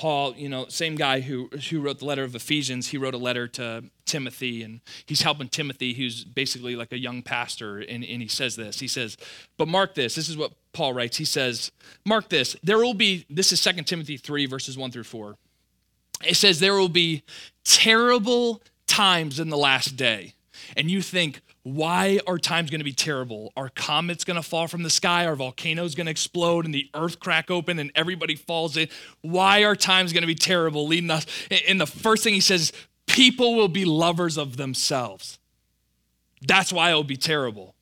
Paul, 0.00 0.34
you 0.34 0.48
know, 0.48 0.64
same 0.68 0.94
guy 0.94 1.20
who, 1.20 1.50
who 1.68 1.82
wrote 1.82 1.98
the 1.98 2.06
letter 2.06 2.24
of 2.24 2.34
Ephesians, 2.34 2.88
he 2.88 2.96
wrote 2.96 3.12
a 3.12 3.18
letter 3.18 3.46
to 3.48 3.84
Timothy, 4.06 4.62
and 4.62 4.80
he's 5.04 5.20
helping 5.20 5.50
Timothy, 5.50 5.92
who's 5.92 6.24
basically 6.24 6.74
like 6.74 6.90
a 6.90 6.98
young 6.98 7.20
pastor, 7.20 7.80
and, 7.80 8.02
and 8.02 8.22
he 8.22 8.26
says 8.26 8.56
this. 8.56 8.80
He 8.80 8.88
says, 8.88 9.18
But 9.58 9.68
mark 9.68 9.94
this, 9.94 10.14
this 10.14 10.30
is 10.30 10.38
what 10.38 10.52
Paul 10.72 10.94
writes. 10.94 11.18
He 11.18 11.26
says, 11.26 11.70
Mark 12.06 12.30
this, 12.30 12.56
there 12.62 12.78
will 12.78 12.94
be, 12.94 13.26
this 13.28 13.52
is 13.52 13.62
2 13.62 13.72
Timothy 13.82 14.16
3, 14.16 14.46
verses 14.46 14.78
1 14.78 14.90
through 14.90 15.04
4. 15.04 15.36
It 16.24 16.36
says, 16.36 16.60
There 16.60 16.76
will 16.76 16.88
be 16.88 17.22
terrible 17.62 18.62
times 18.86 19.38
in 19.38 19.50
the 19.50 19.58
last 19.58 19.96
day. 19.96 20.32
And 20.78 20.90
you 20.90 21.02
think, 21.02 21.42
why 21.62 22.20
are 22.26 22.38
times 22.38 22.70
going 22.70 22.80
to 22.80 22.84
be 22.84 22.92
terrible? 22.92 23.52
Are 23.54 23.68
comets 23.68 24.24
going 24.24 24.36
to 24.36 24.42
fall 24.42 24.66
from 24.66 24.82
the 24.82 24.90
sky? 24.90 25.26
Are 25.26 25.36
volcanoes 25.36 25.94
going 25.94 26.06
to 26.06 26.10
explode 26.10 26.64
and 26.64 26.74
the 26.74 26.88
earth 26.94 27.20
crack 27.20 27.50
open 27.50 27.78
and 27.78 27.92
everybody 27.94 28.34
falls 28.34 28.76
in? 28.76 28.88
Why 29.20 29.64
are 29.64 29.76
times 29.76 30.12
going 30.12 30.22
to 30.22 30.26
be 30.26 30.34
terrible? 30.34 30.86
Leading 30.86 31.10
us. 31.10 31.26
And 31.68 31.78
the 31.78 31.86
first 31.86 32.24
thing 32.24 32.32
he 32.32 32.40
says, 32.40 32.72
people 33.06 33.54
will 33.54 33.68
be 33.68 33.84
lovers 33.84 34.38
of 34.38 34.56
themselves. 34.56 35.38
That's 36.46 36.72
why 36.72 36.92
it 36.92 36.94
will 36.94 37.04
be 37.04 37.18
terrible. 37.18 37.74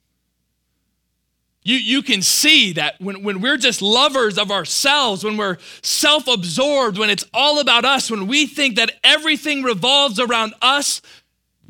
You, 1.62 1.76
you 1.76 2.02
can 2.02 2.22
see 2.22 2.72
that 2.72 3.00
when, 3.00 3.22
when 3.22 3.40
we're 3.40 3.58
just 3.58 3.82
lovers 3.82 4.38
of 4.38 4.50
ourselves, 4.50 5.22
when 5.22 5.36
we're 5.36 5.58
self 5.82 6.26
absorbed, 6.26 6.98
when 6.98 7.10
it's 7.10 7.26
all 7.32 7.60
about 7.60 7.84
us, 7.84 8.10
when 8.10 8.26
we 8.26 8.46
think 8.46 8.76
that 8.76 8.92
everything 9.04 9.62
revolves 9.62 10.18
around 10.18 10.54
us, 10.62 11.00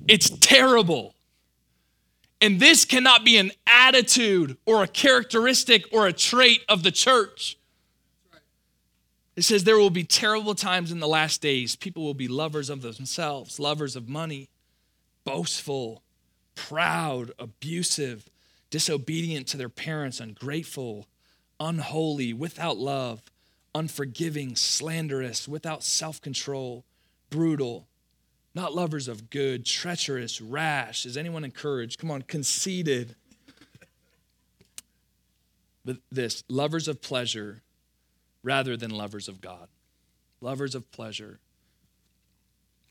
it's 0.06 0.30
terrible. 0.30 1.14
And 2.40 2.60
this 2.60 2.84
cannot 2.84 3.24
be 3.24 3.36
an 3.36 3.50
attitude 3.66 4.56
or 4.64 4.82
a 4.82 4.88
characteristic 4.88 5.84
or 5.92 6.06
a 6.06 6.12
trait 6.12 6.60
of 6.68 6.82
the 6.82 6.92
church. 6.92 7.58
It 9.34 9.42
says 9.42 9.64
there 9.64 9.78
will 9.78 9.90
be 9.90 10.04
terrible 10.04 10.54
times 10.54 10.90
in 10.92 11.00
the 11.00 11.08
last 11.08 11.40
days. 11.40 11.76
People 11.76 12.04
will 12.04 12.14
be 12.14 12.28
lovers 12.28 12.70
of 12.70 12.82
themselves, 12.82 13.58
lovers 13.58 13.96
of 13.96 14.08
money, 14.08 14.50
boastful, 15.24 16.02
proud, 16.54 17.32
abusive, 17.38 18.28
disobedient 18.70 19.46
to 19.48 19.56
their 19.56 19.68
parents, 19.68 20.20
ungrateful, 20.20 21.06
unholy, 21.60 22.32
without 22.32 22.78
love, 22.78 23.22
unforgiving, 23.74 24.56
slanderous, 24.56 25.48
without 25.48 25.82
self 25.82 26.20
control, 26.20 26.84
brutal 27.30 27.87
not 28.58 28.74
lovers 28.74 29.06
of 29.06 29.30
good, 29.30 29.64
treacherous, 29.64 30.40
rash. 30.40 31.06
Is 31.06 31.16
anyone 31.16 31.44
encouraged? 31.44 32.00
Come 32.00 32.10
on, 32.10 32.22
conceited. 32.22 33.14
But 35.84 35.98
this, 36.10 36.42
lovers 36.48 36.88
of 36.88 37.00
pleasure 37.00 37.62
rather 38.42 38.76
than 38.76 38.90
lovers 38.90 39.28
of 39.28 39.40
God. 39.40 39.68
Lovers 40.40 40.74
of 40.74 40.90
pleasure 40.90 41.38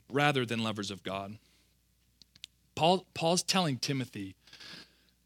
rather 0.10 0.46
than 0.46 0.64
lovers 0.64 0.90
of 0.90 1.04
God. 1.04 1.38
Paul, 2.74 3.06
Paul's 3.14 3.44
telling 3.44 3.78
Timothy, 3.78 4.36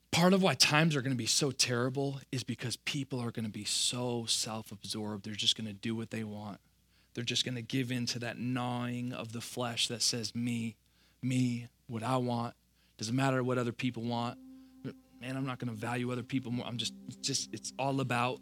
part 0.09 0.33
of 0.33 0.41
why 0.41 0.55
times 0.55 0.95
are 0.95 1.01
going 1.01 1.13
to 1.13 1.17
be 1.17 1.27
so 1.27 1.51
terrible 1.51 2.19
is 2.31 2.43
because 2.43 2.77
people 2.77 3.19
are 3.19 3.31
going 3.31 3.45
to 3.45 3.51
be 3.51 3.63
so 3.63 4.25
self 4.27 4.71
absorbed. 4.71 5.23
They're 5.23 5.35
just 5.35 5.55
going 5.55 5.67
to 5.67 5.73
do 5.73 5.95
what 5.95 6.09
they 6.09 6.23
want. 6.23 6.59
They're 7.13 7.23
just 7.23 7.43
going 7.43 7.55
to 7.55 7.61
give 7.61 7.91
in 7.91 8.05
to 8.07 8.19
that 8.19 8.39
gnawing 8.39 9.13
of 9.13 9.33
the 9.33 9.41
flesh 9.41 9.87
that 9.89 10.01
says, 10.01 10.33
me, 10.33 10.75
me, 11.21 11.67
what 11.87 12.03
I 12.03 12.17
want. 12.17 12.53
Doesn't 12.97 13.15
matter 13.15 13.43
what 13.43 13.57
other 13.57 13.71
people 13.71 14.03
want. 14.03 14.37
Man, 15.19 15.37
I'm 15.37 15.45
not 15.45 15.59
going 15.59 15.69
to 15.69 15.75
value 15.75 16.11
other 16.11 16.23
people 16.23 16.51
more. 16.51 16.65
I'm 16.65 16.77
just, 16.77 16.93
just, 17.21 17.53
it's 17.53 17.73
all 17.77 17.99
about 17.99 18.39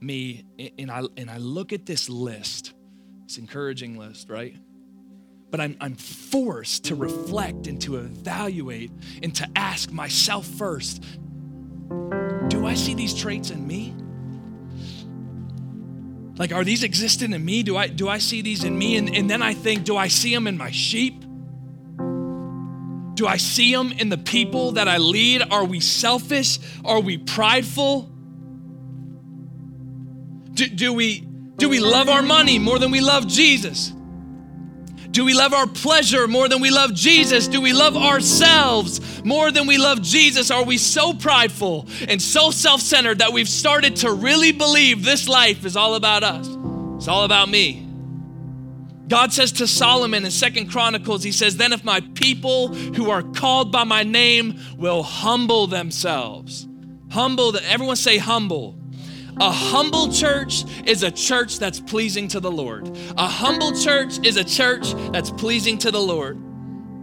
me. 0.00 0.44
And 0.78 0.90
I, 0.90 1.02
and 1.16 1.30
I 1.30 1.38
look 1.38 1.72
at 1.72 1.86
this 1.86 2.08
list, 2.08 2.72
this 3.26 3.38
encouraging 3.38 3.98
list, 3.98 4.28
right? 4.28 4.56
But 5.50 5.60
I'm, 5.60 5.76
I'm 5.80 5.94
forced 5.94 6.84
to 6.84 6.94
reflect 6.94 7.66
and 7.66 7.80
to 7.82 7.96
evaluate 7.96 8.90
and 9.22 9.34
to 9.36 9.48
ask 9.54 9.90
myself 9.92 10.46
first 10.46 11.04
do 12.48 12.66
I 12.66 12.74
see 12.74 12.94
these 12.94 13.14
traits 13.14 13.50
in 13.50 13.66
me? 13.66 13.94
Like, 16.38 16.52
are 16.52 16.64
these 16.64 16.84
existent 16.84 17.34
in 17.34 17.44
me? 17.44 17.62
Do 17.62 17.76
I 17.76 17.88
do 17.88 18.08
I 18.08 18.18
see 18.18 18.42
these 18.42 18.64
in 18.64 18.78
me? 18.78 18.96
And, 18.96 19.14
and 19.14 19.30
then 19.30 19.42
I 19.42 19.54
think, 19.54 19.84
do 19.84 19.96
I 19.96 20.08
see 20.08 20.34
them 20.34 20.46
in 20.46 20.56
my 20.56 20.70
sheep? 20.70 21.24
Do 23.14 23.26
I 23.26 23.38
see 23.38 23.72
them 23.74 23.92
in 23.92 24.10
the 24.10 24.18
people 24.18 24.72
that 24.72 24.88
I 24.88 24.98
lead? 24.98 25.42
Are 25.50 25.64
we 25.64 25.80
selfish? 25.80 26.58
Are 26.84 27.00
we 27.00 27.16
prideful? 27.16 28.02
Do, 30.52 30.66
do 30.66 30.92
we 30.92 31.20
do 31.56 31.70
we 31.70 31.80
love 31.80 32.10
our 32.10 32.22
money 32.22 32.58
more 32.58 32.78
than 32.78 32.90
we 32.90 33.00
love 33.00 33.26
Jesus? 33.26 33.92
Do 35.10 35.24
we 35.24 35.34
love 35.34 35.52
our 35.52 35.66
pleasure 35.66 36.26
more 36.26 36.48
than 36.48 36.60
we 36.60 36.70
love 36.70 36.94
Jesus? 36.94 37.48
Do 37.48 37.60
we 37.60 37.72
love 37.72 37.96
ourselves 37.96 39.24
more 39.24 39.50
than 39.50 39.66
we 39.66 39.78
love 39.78 40.02
Jesus? 40.02 40.50
Are 40.50 40.64
we 40.64 40.78
so 40.78 41.14
prideful 41.14 41.86
and 42.08 42.20
so 42.20 42.50
self 42.50 42.80
centered 42.80 43.18
that 43.18 43.32
we've 43.32 43.48
started 43.48 43.96
to 43.96 44.12
really 44.12 44.52
believe 44.52 45.04
this 45.04 45.28
life 45.28 45.64
is 45.64 45.76
all 45.76 45.94
about 45.94 46.22
us? 46.22 46.46
It's 46.96 47.08
all 47.08 47.24
about 47.24 47.48
me. 47.48 47.82
God 49.08 49.32
says 49.32 49.52
to 49.52 49.68
Solomon 49.68 50.24
in 50.24 50.30
Second 50.30 50.70
Chronicles, 50.70 51.22
He 51.22 51.32
says, 51.32 51.56
Then 51.56 51.72
if 51.72 51.84
my 51.84 52.00
people 52.14 52.74
who 52.74 53.10
are 53.10 53.22
called 53.22 53.70
by 53.70 53.84
my 53.84 54.02
name 54.02 54.60
will 54.76 55.02
humble 55.02 55.68
themselves, 55.68 56.66
humble, 57.10 57.52
that 57.52 57.62
everyone 57.64 57.96
say 57.96 58.18
humble 58.18 58.76
a 59.38 59.50
humble 59.50 60.12
church 60.12 60.64
is 60.86 61.02
a 61.02 61.10
church 61.10 61.58
that's 61.58 61.80
pleasing 61.80 62.28
to 62.28 62.40
the 62.40 62.50
Lord. 62.50 62.96
A 63.18 63.26
humble 63.26 63.72
church 63.78 64.24
is 64.24 64.36
a 64.36 64.44
church 64.44 64.94
that's 65.12 65.30
pleasing 65.30 65.78
to 65.78 65.90
the 65.90 66.00
Lord. 66.00 66.38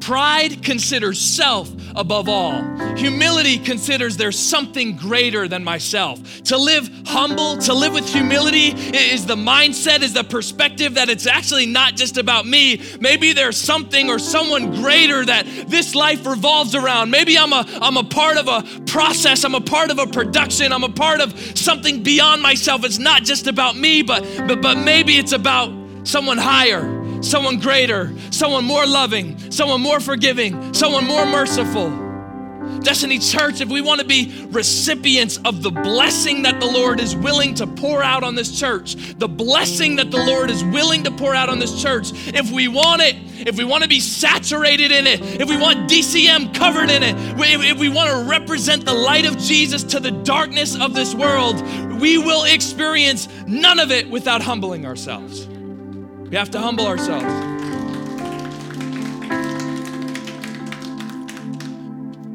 Pride 0.04 0.62
considers 0.62 1.22
self 1.22 1.72
above 1.96 2.28
all. 2.28 2.62
Humility 2.98 3.58
considers 3.58 4.18
there's 4.18 4.38
something 4.38 4.98
greater 4.98 5.48
than 5.48 5.64
myself. 5.64 6.20
To 6.44 6.58
live 6.58 6.90
humble, 7.06 7.58
to 7.60 7.74
live 7.74 7.94
with 7.94 8.10
humility 8.10 8.74
is 8.94 9.26
the 9.26 9.38
mindset, 9.38 10.02
is 10.02 10.14
the 10.14 10.26
perspective 10.26 10.96
that 10.96 11.10
it's 11.10 11.26
actually 11.26 11.68
not 11.68 11.96
just 11.96 12.18
about 12.18 12.46
me. 12.46 12.82
Maybe 13.00 13.32
there's 13.32 13.56
something 13.56 14.10
or 14.10 14.20
someone 14.20 14.72
greater 14.72 15.24
that 15.24 15.46
this 15.70 15.96
life 15.96 16.26
revolves 16.26 16.76
around. 16.76 17.10
Maybe 17.10 17.38
I'm 17.38 17.54
a 17.54 17.66
I'm 17.82 17.96
a 17.96 18.04
part 18.04 18.36
of 18.36 18.50
a 18.50 18.62
process, 18.86 19.46
I'm 19.46 19.56
a 19.56 19.62
part 19.62 19.90
of 19.90 20.00
a 20.00 20.08
production, 20.08 20.74
I'm 20.74 20.84
a 20.84 20.92
part 20.92 21.22
of 21.22 21.32
something 21.58 22.04
beyond 22.04 22.42
myself. 22.42 22.84
It's 22.84 23.00
not 23.00 23.24
just 23.24 23.48
about 23.48 23.78
me, 23.78 24.02
but 24.02 24.26
but 24.48 24.62
but 24.62 24.78
maybe 24.78 25.18
it's 25.18 25.32
about 25.32 25.72
someone 26.04 26.38
higher 26.38 27.03
someone 27.24 27.60
greater, 27.60 28.14
someone 28.32 28.66
more 28.66 28.86
loving, 28.86 29.52
someone 29.52 29.82
more 29.82 30.00
forgiving, 30.00 30.74
someone 30.74 31.06
more 31.06 31.26
merciful. 31.26 32.04
Destiny 32.82 33.18
Church, 33.20 33.62
if 33.62 33.70
we 33.70 33.82
want 33.82 34.02
to 34.02 34.06
be 34.06 34.46
recipients 34.50 35.38
of 35.46 35.64
the 35.64 35.72
blessing 35.72 36.44
that 36.44 36.60
the 36.60 36.66
Lord 36.66 37.00
is 37.00 37.16
willing 37.16 37.56
to 37.56 37.68
pour 37.68 38.04
out 38.04 38.24
on 38.24 38.36
this 38.36 38.60
church, 38.60 38.96
the 39.18 39.28
blessing 39.28 39.96
that 39.98 40.12
the 40.12 40.18
Lord 40.18 40.50
is 40.50 40.64
willing 40.66 41.04
to 41.06 41.12
pour 41.12 41.34
out 41.34 41.50
on 41.50 41.60
this 41.60 41.82
church, 41.82 42.12
if 42.28 42.52
we 42.52 42.68
want 42.68 43.02
it, 43.02 43.16
if 43.48 43.58
we 43.58 43.64
want 43.64 43.84
to 43.84 43.90
be 43.90 44.02
saturated 44.02 44.92
in 44.92 45.08
it, 45.08 45.22
if 45.42 45.50
we 45.50 45.58
want 45.58 45.90
DCM 45.90 46.54
covered 46.54 46.90
in 46.90 47.04
it, 47.04 47.16
if 47.18 47.78
we 47.78 47.90
want 47.90 48.10
to 48.10 48.30
represent 48.30 48.86
the 48.86 48.94
light 48.94 49.26
of 49.26 49.38
Jesus 49.38 49.84
to 49.84 50.00
the 50.00 50.12
darkness 50.12 50.80
of 50.80 50.94
this 50.94 51.16
world, 51.16 51.62
we 52.02 52.18
will 52.18 52.44
experience 52.44 53.30
none 53.48 53.80
of 53.80 53.92
it 53.92 54.10
without 54.10 54.42
humbling 54.42 54.86
ourselves. 54.86 55.48
We 56.34 56.40
have 56.40 56.50
to 56.50 56.60
humble 56.60 56.88
ourselves. 56.88 57.32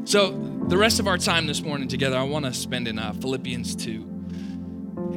So, 0.09 0.31
the 0.69 0.79
rest 0.79 1.01
of 1.01 1.09
our 1.09 1.19
time 1.19 1.49
this 1.49 1.63
morning 1.63 1.89
together, 1.89 2.17
I 2.17 2.23
want 2.23 2.45
to 2.45 2.55
spend 2.55 2.87
in 2.87 3.01
uh, 3.01 3.13
Philippians 3.15 3.75
2. 3.75 4.03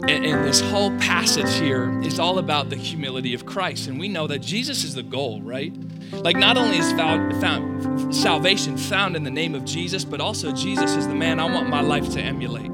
And, 0.07 0.09
and, 0.09 0.43
this 0.43 0.61
whole 0.61 0.89
passage 0.97 1.53
here 1.61 2.01
is 2.01 2.17
all 2.17 2.39
about 2.39 2.71
the 2.71 2.75
humility 2.75 3.35
of 3.35 3.45
Christ. 3.45 3.87
And 3.87 3.99
we 3.99 4.07
know 4.07 4.25
that 4.25 4.39
Jesus 4.39 4.83
is 4.83 4.95
the 4.95 5.03
goal, 5.03 5.43
right? 5.43 5.77
Like, 6.11 6.37
not 6.37 6.57
only 6.57 6.79
is 6.79 6.91
found, 6.93 7.39
found, 7.39 8.15
salvation 8.15 8.77
found 8.77 9.15
in 9.15 9.23
the 9.23 9.29
name 9.29 9.53
of 9.53 9.63
Jesus, 9.63 10.03
but 10.03 10.19
also 10.19 10.51
Jesus 10.51 10.95
is 10.95 11.07
the 11.07 11.13
man 11.13 11.39
I 11.39 11.45
want 11.45 11.69
my 11.69 11.81
life 11.81 12.09
to 12.13 12.19
emulate. 12.19 12.71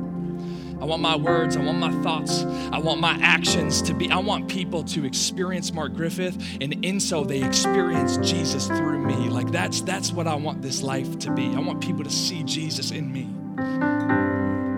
I 0.80 0.86
want 0.86 1.02
my 1.02 1.16
words, 1.16 1.58
I 1.58 1.64
want 1.64 1.80
my 1.80 1.92
thoughts, 2.04 2.44
I 2.72 2.78
want 2.78 3.02
my 3.02 3.18
actions 3.22 3.82
to 3.84 3.94
be, 3.94 4.12
I 4.12 4.18
want 4.18 4.48
people 4.48 4.84
to 4.84 5.06
experience 5.06 5.74
Mark 5.74 5.94
Griffith, 5.96 6.38
and 6.62 6.86
in 6.86 7.00
so 7.00 7.24
they 7.24 7.44
experience 7.44 8.18
Jesus 8.18 8.68
through 8.68 9.06
me. 9.06 9.30
Like 9.30 9.52
that's 9.52 9.82
that's 9.82 10.12
what 10.12 10.28
I 10.28 10.36
want 10.36 10.62
this 10.62 10.84
life 10.84 11.18
to 11.20 11.32
be. 11.32 11.48
I 11.48 11.60
want 11.60 11.82
people 11.82 12.04
to 12.04 12.10
see 12.10 12.44
Jesus 12.44 12.92
in 12.92 13.12
me. 13.12 13.28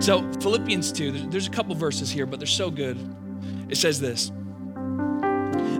So 0.00 0.26
Philippians 0.40 0.92
2, 0.92 1.28
there's 1.28 1.46
a 1.46 1.50
couple 1.50 1.74
verses 1.74 2.10
here, 2.10 2.24
but 2.24 2.40
they're 2.40 2.46
so 2.46 2.70
good. 2.70 2.98
It 3.68 3.76
says 3.76 4.00
this. 4.00 4.32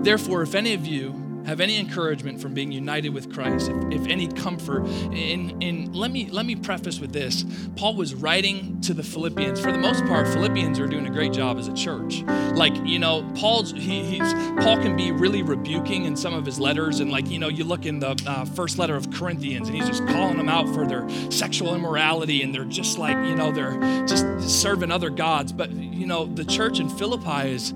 Therefore, 0.03 0.43
if 0.43 0.55
any 0.55 0.75
of 0.75 0.87
you 0.87 1.30
have 1.51 1.61
any 1.61 1.79
encouragement 1.79 2.41
from 2.41 2.55
being 2.55 2.71
united 2.71 3.09
with 3.09 3.35
Christ, 3.35 3.71
if, 3.71 4.01
if 4.03 4.07
any 4.07 4.29
comfort. 4.29 4.87
In, 5.13 5.61
in 5.61 5.93
let 5.93 6.13
me 6.13 6.31
let 6.31 6.47
me 6.47 6.55
preface 6.55 7.01
with 7.01 7.13
this. 7.13 7.45
Paul 7.75 7.97
was 7.97 8.15
writing 8.15 8.81
to 8.83 8.95
the 8.95 9.03
Philippians. 9.03 9.61
For 9.61 9.73
the 9.73 9.79
most 9.79 10.05
part, 10.05 10.29
Philippians 10.29 10.79
are 10.79 10.87
doing 10.87 11.09
a 11.09 11.11
great 11.11 11.33
job 11.33 11.59
as 11.59 11.67
a 11.67 11.75
church. 11.75 12.23
Like 12.55 12.75
you 12.85 13.01
know, 13.01 13.29
Paul's 13.35 13.73
he, 13.73 14.05
he's 14.05 14.33
Paul 14.63 14.77
can 14.77 14.95
be 14.95 15.11
really 15.11 15.43
rebuking 15.43 16.05
in 16.05 16.15
some 16.15 16.35
of 16.35 16.47
his 16.47 16.61
letters, 16.61 17.01
and 17.01 17.11
like 17.11 17.29
you 17.29 17.41
know, 17.41 17.49
you 17.49 17.65
look 17.65 17.85
in 17.85 17.99
the 17.99 18.11
uh, 18.29 18.45
first 18.45 18.79
letter 18.79 18.95
of 18.95 19.11
Corinthians, 19.11 19.69
and 19.69 19.77
he's 19.77 19.89
just 19.89 20.07
calling 20.07 20.37
them 20.37 20.49
out 20.49 20.73
for 20.73 20.87
their 20.87 21.09
sexual 21.33 21.75
immorality, 21.75 22.45
and 22.45 22.55
they're 22.55 22.65
just 22.65 22.97
like 22.97 23.17
you 23.27 23.35
know 23.35 23.51
they're 23.51 23.77
just 24.07 24.25
serving 24.49 24.93
other 24.93 25.11
gods. 25.11 25.53
But 25.53 25.73
you 25.73 26.07
know, 26.07 26.27
the 26.27 26.45
church 26.45 26.79
in 26.79 26.89
Philippi 26.89 27.51
is, 27.51 27.75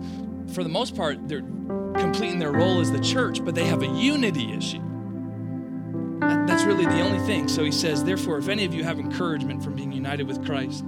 for 0.52 0.62
the 0.62 0.70
most 0.70 0.94
part, 0.94 1.28
they're 1.28 1.42
completing 2.14 2.38
their 2.38 2.53
role 2.53 2.81
as 2.81 2.92
the 2.92 3.00
church, 3.00 3.44
but 3.44 3.57
they 3.57 3.64
have 3.64 3.83
a 3.83 3.88
unity 3.88 4.53
issue. 4.53 4.81
That's 6.20 6.62
really 6.62 6.87
the 6.87 7.00
only 7.00 7.18
thing. 7.27 7.48
So 7.48 7.64
he 7.64 7.72
says, 7.72 8.05
Therefore, 8.05 8.38
if 8.38 8.48
any 8.48 8.64
of 8.64 8.72
you 8.72 8.85
have 8.85 9.00
encouragement 9.00 9.64
from 9.64 9.74
being 9.74 9.90
united 9.90 10.29
with 10.29 10.44
Christ, 10.46 10.85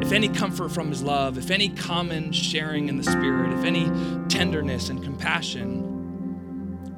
if 0.00 0.12
any 0.12 0.28
comfort 0.28 0.70
from 0.70 0.90
his 0.90 1.02
love, 1.02 1.38
if 1.38 1.50
any 1.50 1.70
common 1.70 2.30
sharing 2.30 2.88
in 2.88 2.98
the 2.98 3.02
Spirit, 3.02 3.52
if 3.52 3.64
any 3.64 3.90
tenderness 4.28 4.90
and 4.90 5.02
compassion, 5.02 5.88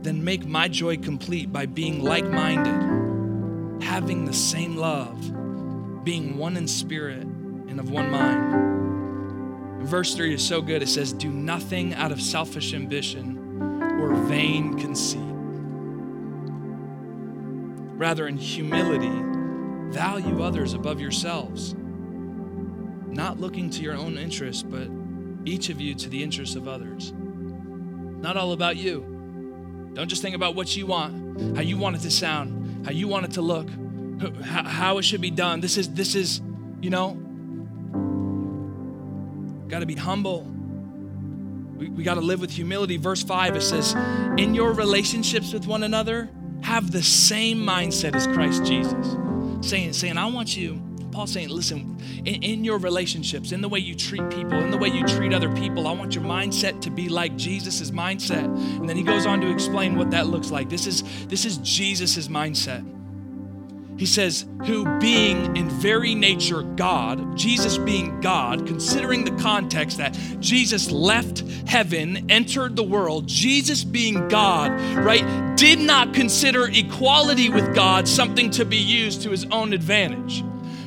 then 0.02 0.22
make 0.22 0.44
my 0.44 0.68
joy 0.68 0.98
complete 0.98 1.50
by 1.50 1.64
being 1.64 2.04
like 2.04 2.26
minded, 2.26 3.82
having 3.82 4.26
the 4.26 4.34
same 4.34 4.76
love, 4.76 6.04
being 6.04 6.36
one 6.36 6.58
in 6.58 6.68
spirit 6.68 7.22
and 7.22 7.80
of 7.80 7.90
one 7.90 8.10
mind. 8.10 8.73
Verse 9.84 10.14
3 10.14 10.34
is 10.34 10.46
so 10.46 10.62
good. 10.62 10.82
It 10.82 10.88
says, 10.88 11.12
Do 11.12 11.30
nothing 11.30 11.94
out 11.94 12.10
of 12.10 12.20
selfish 12.20 12.72
ambition 12.72 13.38
or 14.00 14.14
vain 14.14 14.78
conceit. 14.78 15.20
Rather, 17.96 18.26
in 18.26 18.38
humility, 18.38 19.12
value 19.94 20.42
others 20.42 20.72
above 20.72 21.00
yourselves, 21.00 21.74
not 23.06 23.38
looking 23.38 23.70
to 23.70 23.82
your 23.82 23.94
own 23.94 24.16
interests, 24.16 24.62
but 24.62 24.88
each 25.44 25.68
of 25.68 25.80
you 25.80 25.94
to 25.94 26.08
the 26.08 26.22
interests 26.22 26.56
of 26.56 26.66
others. 26.66 27.12
Not 27.12 28.38
all 28.38 28.52
about 28.52 28.76
you. 28.76 29.90
Don't 29.92 30.08
just 30.08 30.22
think 30.22 30.34
about 30.34 30.54
what 30.54 30.74
you 30.74 30.86
want, 30.86 31.56
how 31.56 31.62
you 31.62 31.76
want 31.76 31.96
it 31.96 32.00
to 32.00 32.10
sound, 32.10 32.86
how 32.86 32.92
you 32.92 33.06
want 33.06 33.26
it 33.26 33.32
to 33.32 33.42
look, 33.42 33.68
how 34.42 34.98
it 34.98 35.02
should 35.02 35.20
be 35.20 35.30
done. 35.30 35.60
This 35.60 35.76
is, 35.76 35.90
this 35.90 36.14
is, 36.14 36.40
you 36.80 36.90
know, 36.90 37.20
got 39.74 39.80
to 39.80 39.86
be 39.86 39.96
humble. 39.96 40.42
We, 41.76 41.88
we 41.88 42.04
got 42.04 42.14
to 42.14 42.20
live 42.20 42.40
with 42.40 42.52
humility. 42.52 42.96
Verse 42.96 43.24
5, 43.24 43.56
it 43.56 43.60
says, 43.60 43.94
In 44.38 44.54
your 44.54 44.72
relationships 44.72 45.52
with 45.52 45.66
one 45.66 45.82
another, 45.82 46.30
have 46.62 46.92
the 46.92 47.02
same 47.02 47.58
mindset 47.58 48.14
as 48.14 48.28
Christ 48.28 48.64
Jesus. 48.64 49.16
Saying, 49.68 49.94
saying, 49.94 50.16
I 50.16 50.26
want 50.26 50.56
you, 50.56 50.80
Paul 51.10 51.26
saying, 51.26 51.48
listen, 51.48 52.00
in, 52.18 52.42
in, 52.44 52.64
your 52.64 52.78
relationships, 52.78 53.50
in 53.50 53.62
the 53.62 53.68
way 53.68 53.80
you 53.80 53.96
treat 53.96 54.30
people, 54.30 54.54
in 54.60 54.70
the 54.70 54.78
way 54.78 54.90
you 54.90 55.04
treat 55.06 55.34
other 55.34 55.52
people, 55.52 55.88
I 55.88 55.92
want 55.92 56.14
your 56.14 56.22
mindset 56.22 56.80
to 56.82 56.90
be 56.90 57.08
like 57.08 57.34
Jesus' 57.34 57.90
mindset. 57.90 58.44
And 58.44 58.88
then 58.88 58.96
he 58.96 59.02
goes 59.02 59.26
on 59.26 59.40
to 59.40 59.50
explain 59.50 59.96
what 59.96 60.12
that 60.12 60.28
looks 60.28 60.52
like. 60.52 60.68
This 60.68 60.86
is 60.86 61.02
this 61.26 61.44
is 61.44 61.58
Jesus' 61.58 62.28
mindset. 62.28 62.88
He 63.96 64.06
says, 64.06 64.44
who 64.64 64.84
being 64.98 65.56
in 65.56 65.70
very 65.70 66.14
nature 66.14 66.62
God, 66.62 67.36
Jesus 67.36 67.78
being 67.78 68.20
God, 68.20 68.66
considering 68.66 69.24
the 69.24 69.42
context 69.42 69.98
that 69.98 70.18
Jesus 70.40 70.90
left 70.90 71.44
heaven, 71.66 72.30
entered 72.30 72.74
the 72.74 72.82
world, 72.82 73.28
Jesus 73.28 73.84
being 73.84 74.28
God, 74.28 74.72
right, 74.96 75.56
did 75.56 75.78
not 75.78 76.12
consider 76.12 76.66
equality 76.66 77.50
with 77.50 77.74
God 77.74 78.08
something 78.08 78.50
to 78.50 78.64
be 78.64 78.78
used 78.78 79.22
to 79.22 79.30
his 79.30 79.44
own 79.46 79.72
advantage. 79.72 80.42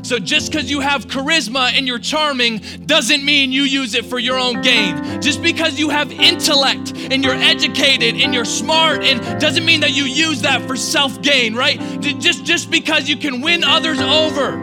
So 0.08 0.20
just 0.20 0.50
because 0.50 0.72
you 0.72 0.80
have 0.80 1.08
charisma 1.08 1.74
and 1.74 1.86
you're 1.86 2.00
charming 2.00 2.60
doesn't 2.86 3.26
mean 3.26 3.52
you 3.52 3.63
use 3.63 3.93
it 3.93 4.06
for 4.06 4.17
your 4.17 4.39
own 4.39 4.62
gain. 4.62 5.22
Just 5.22 5.41
because 5.41 5.78
you 5.78 5.89
have 5.89 6.13
intellect 6.13 6.93
and 6.96 7.26
you're 7.26 7.34
educated 7.34 8.15
and 8.15 8.34
you're 8.34 8.46
smart 8.46 9.04
and 9.04 9.20
doesn't 9.41 9.65
mean 9.65 9.82
that 9.82 9.91
you 9.91 10.06
use 10.06 10.43
that 10.43 10.65
for 10.65 10.78
self-gain, 10.78 11.56
right? 11.56 11.78
Just 12.00 12.46
just 12.46 12.72
because 12.72 13.10
you 13.10 13.17
can 13.17 13.41
win 13.41 13.65
others 13.65 14.00
over. 14.00 14.56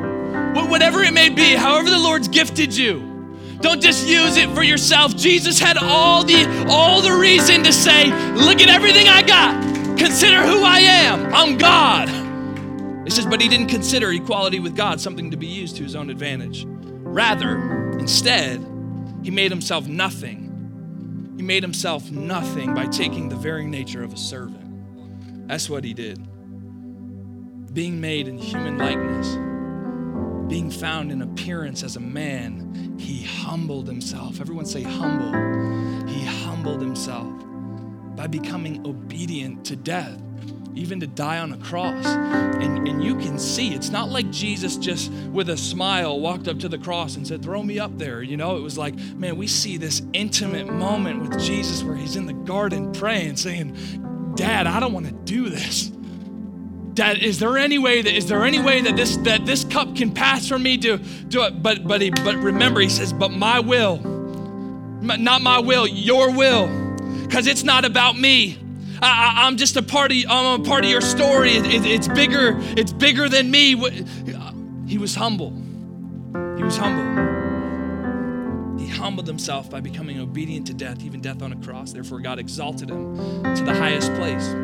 Whatever 0.55 1.03
it 1.03 1.13
may 1.13 1.29
be, 1.29 1.55
however 1.55 1.91
the 1.91 1.99
Lord's 1.99 2.29
gifted 2.29 2.75
you. 2.75 3.01
Don't 3.61 3.83
just 3.83 4.09
use 4.09 4.39
it 4.39 4.49
for 4.55 4.63
yourself. 4.63 5.15
Jesus 5.15 5.59
had 5.59 5.77
all 5.77 6.25
the 6.25 6.67
all 6.71 7.03
the 7.03 7.13
reason 7.13 7.63
to 7.65 7.73
say, 7.73 8.07
"Look 8.33 8.63
at 8.63 8.71
everything 8.71 9.09
I 9.09 9.21
got. 9.21 9.99
Consider 9.99 10.41
who 10.41 10.65
I 10.65 10.79
am. 10.79 11.35
I'm 11.35 11.59
God." 11.59 12.24
It 13.07 13.13
says, 13.13 13.27
but 13.27 13.41
he 13.41 13.49
didn't 13.49 13.69
consider 13.69 14.11
equality 14.13 14.61
with 14.61 14.75
God 14.75 15.01
something 15.01 15.31
to 15.31 15.37
be 15.37 15.47
used 15.47 15.77
to 15.77 15.83
his 15.83 15.95
own 15.95 16.09
advantage. 16.09 16.65
Rather, 16.67 17.93
instead, 17.99 18.67
he 19.23 19.31
made 19.31 19.51
himself 19.51 19.87
nothing. 19.87 21.35
He 21.37 21.43
made 21.43 21.63
himself 21.63 22.11
nothing 22.11 22.75
by 22.75 22.87
taking 22.87 23.29
the 23.29 23.37
very 23.37 23.67
nature 23.67 24.03
of 24.03 24.13
a 24.13 24.17
servant. 24.17 25.49
That's 25.49 25.69
what 25.69 25.85
he 25.85 25.93
did. 25.93 26.19
Being 27.75 28.01
made 28.01 28.27
in 28.27 28.39
human 28.39 28.79
likeness, 28.79 29.37
being 30.49 30.71
found 30.71 31.13
in 31.13 31.21
appearance 31.21 31.83
as 31.83 31.97
a 31.97 32.01
man, 32.01 32.97
he 32.99 33.23
humbled 33.23 33.87
himself. 33.87 34.41
Everyone 34.41 34.65
say, 34.65 34.83
humble. 34.83 35.33
He 36.07 36.25
humbled 36.25 36.81
himself 36.81 37.33
by 38.17 38.29
becoming 38.29 38.87
obedient 38.87 39.65
to 39.67 39.77
death 39.77 40.21
even 40.77 41.01
to 41.01 41.07
die 41.07 41.39
on 41.39 41.53
a 41.53 41.59
cross. 41.59 42.07
And, 42.07 42.89
and 42.89 43.03
you 43.03 43.17
can 43.17 43.39
see, 43.39 43.75
it's 43.75 43.91
not 43.91 44.11
like 44.11 44.31
Jesus 44.31 44.77
just 44.77 45.11
with 45.33 45.49
a 45.49 45.57
smile 45.57 46.21
walked 46.21 46.49
up 46.49 46.59
to 46.61 46.69
the 46.69 46.79
cross 46.79 47.17
and 47.17 47.27
said, 47.27 47.43
Throw 47.43 47.63
me 47.63 47.79
up 47.79 47.97
there. 47.99 48.23
You 48.23 48.37
know, 48.37 48.57
it 48.57 48.61
was 48.61 48.77
like, 48.77 48.95
man, 48.95 49.37
we 49.37 49.47
see 49.47 49.77
this 49.77 50.03
intimate 50.13 50.67
moment 50.67 51.23
with 51.23 51.41
Jesus 51.41 51.83
where 51.83 51.97
he's 51.97 52.17
in 52.17 52.27
the 52.27 52.33
garden 52.33 52.93
praying, 52.93 53.37
saying, 53.37 54.33
Dad, 54.37 54.67
I 54.67 54.81
don't 54.81 54.93
want 54.93 55.07
to 55.07 55.13
do 55.13 55.49
this. 55.49 55.91
Dad, 56.95 57.19
is 57.19 57.41
there 57.41 57.59
any 57.59 57.79
way 57.79 58.03
that 58.03 58.15
is 58.15 58.29
there 58.29 58.45
any 58.45 58.61
way 58.61 58.81
that 58.81 58.95
this 58.95 59.17
that 59.19 59.45
this 59.45 59.65
cup 59.65 59.97
can 59.97 60.13
pass 60.13 60.47
from 60.47 60.63
me 60.63 60.79
to 60.79 60.99
do 60.99 61.43
it? 61.43 61.61
But 61.61 61.87
but 61.87 62.01
he 62.01 62.11
but 62.11 62.37
remember, 62.37 62.81
he 62.81 62.89
says, 62.89 63.13
but 63.13 63.33
my 63.33 63.59
will, 63.59 63.99
not 63.99 65.43
my 65.43 65.59
will, 65.59 65.89
your 65.89 66.31
will, 66.31 66.69
because 67.23 67.49
it's 67.49 67.65
not 67.65 67.85
about 67.85 68.17
me. 68.17 68.64
I, 69.05 69.47
am 69.49 69.57
just 69.57 69.77
a 69.77 69.83
part 69.83 70.13
of 70.13 70.19
I'm 70.29 70.61
a 70.61 70.65
part 70.65 70.85
of 70.85 70.91
your 70.91 71.01
story. 71.01 71.51
It, 71.53 71.67
it, 71.67 71.87
it's 71.87 72.09
bigger. 72.09 72.57
It's 72.77 72.93
bigger 72.93 73.29
than 73.29 73.51
me. 73.51 73.77
He 74.87 74.99
was 74.99 75.15
humble. 75.15 75.51
He 76.57 76.63
was 76.63 76.77
humble. 76.77 77.05
He 78.79 78.89
humbled 78.89 79.27
himself 79.27 79.71
by 79.71 79.81
becoming 79.81 80.21
obedient 80.21 80.67
to 80.69 80.75
death, 80.75 81.03
even 81.03 81.21
death 81.21 81.43
on 81.43 81.53
a 81.53 81.57
cross. 81.57 81.93
Therefore, 81.93 82.21
God 82.21 82.39
exalted 82.39 82.91
him 82.91 83.17
to 83.55 83.63
the 83.63 83.75
highest 83.75 84.13
place. 84.15 84.55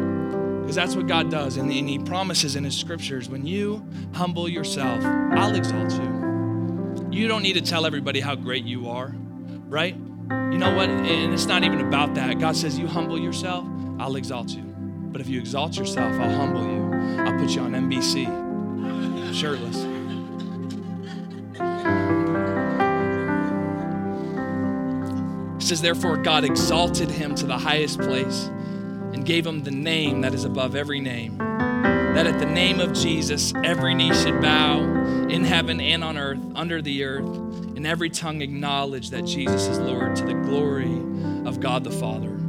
Because 0.70 0.76
that's 0.76 0.94
what 0.94 1.09
God 1.09 1.33
does. 1.33 1.57
And, 1.57 1.68
and 1.72 1.88
He 1.88 1.98
promises 1.98 2.55
in 2.55 2.62
His 2.62 2.76
scriptures 2.76 3.29
when 3.29 3.44
you 3.44 3.85
humble 4.14 4.48
yourself, 4.48 5.03
I'll 5.05 5.55
exalt 5.57 5.90
you. 5.92 7.09
You 7.11 7.26
don't 7.26 7.42
need 7.42 7.55
to 7.55 7.61
tell 7.61 7.87
everybody 7.87 8.20
how 8.20 8.37
great 8.37 8.64
you 8.64 8.88
are, 8.88 9.12
right? 9.68 9.96
You 9.96 10.59
know 10.59 10.72
what? 10.72 10.88
And 10.88 11.35
it's 11.35 11.46
not 11.46 11.64
even 11.64 11.81
about 11.81 12.14
that. 12.14 12.38
God 12.38 12.55
says, 12.57 12.79
You 12.79 12.87
humble 12.87 13.18
yourself, 13.18 13.66
I'll 14.00 14.16
exalt 14.16 14.48
you. 14.48 14.62
But 14.62 15.20
if 15.20 15.28
you 15.28 15.38
exalt 15.38 15.76
yourself, 15.76 16.18
I'll 16.18 16.34
humble 16.34 16.64
you. 16.64 17.20
I'll 17.20 17.38
put 17.38 17.50
you 17.50 17.60
on 17.60 17.72
NBC, 17.72 18.24
shirtless. 19.34 19.76
It 25.56 25.66
says, 25.68 25.82
Therefore, 25.82 26.16
God 26.16 26.44
exalted 26.44 27.10
him 27.10 27.34
to 27.34 27.46
the 27.46 27.58
highest 27.58 28.00
place 28.00 28.46
and 29.12 29.26
gave 29.26 29.46
him 29.46 29.64
the 29.64 29.70
name 29.70 30.22
that 30.22 30.32
is 30.32 30.44
above 30.44 30.74
every 30.74 31.00
name. 31.00 31.36
That 31.36 32.26
at 32.26 32.38
the 32.38 32.46
name 32.46 32.80
of 32.80 32.94
Jesus, 32.94 33.52
every 33.62 33.94
knee 33.94 34.14
should 34.14 34.40
bow 34.40 34.80
in 35.28 35.44
heaven 35.44 35.78
and 35.78 36.02
on 36.02 36.16
earth, 36.16 36.40
under 36.54 36.80
the 36.80 37.04
earth, 37.04 37.36
and 37.76 37.86
every 37.86 38.08
tongue 38.08 38.40
acknowledge 38.40 39.10
that 39.10 39.26
Jesus 39.26 39.66
is 39.66 39.78
Lord 39.78 40.16
to 40.16 40.24
the 40.24 40.32
glory 40.32 40.94
of 41.46 41.60
God 41.60 41.84
the 41.84 41.90
Father. 41.90 42.39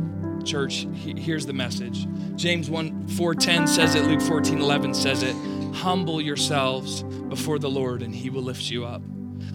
Church, 0.43 0.88
here's 0.93 1.45
the 1.45 1.54
message. 1.54 2.08
James 2.36 2.69
1 2.69 3.08
410 3.08 3.67
says 3.67 3.95
it, 3.95 4.04
Luke 4.06 4.21
14 4.21 4.60
11 4.60 4.93
says 4.93 5.23
it. 5.23 5.36
Humble 5.73 6.21
yourselves 6.21 7.04
before 7.04 7.60
the 7.60 7.69
Lord, 7.69 8.01
and 8.01 8.13
he 8.13 8.30
will 8.30 8.43
lift 8.43 8.69
you 8.69 8.86
up. 8.86 9.01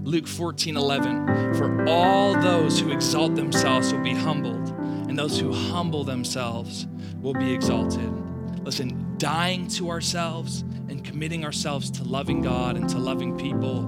Luke 0.01 0.27
14 0.27 0.77
11. 0.77 1.55
For 1.55 1.89
all 1.89 2.41
those 2.41 2.81
who 2.81 2.91
exalt 2.91 3.35
themselves 3.35 3.93
will 3.93 4.03
be 4.03 4.15
humbled, 4.15 4.69
and 5.09 5.19
those 5.19 5.39
who 5.39 5.53
humble 5.53 6.05
themselves 6.05 6.87
will 7.21 7.35
be 7.35 7.53
exalted. 7.53 8.13
Listen, 8.65 9.15
dying 9.19 9.69
to 9.69 9.91
ourselves 9.91 10.63
and 10.89 11.05
committing 11.05 11.45
ourselves 11.45 11.91
to 11.91 12.05
loving 12.05 12.43
God 12.43 12.77
and 12.77 12.89
to 12.89 12.99
loving 12.99 13.37
people, 13.37 13.83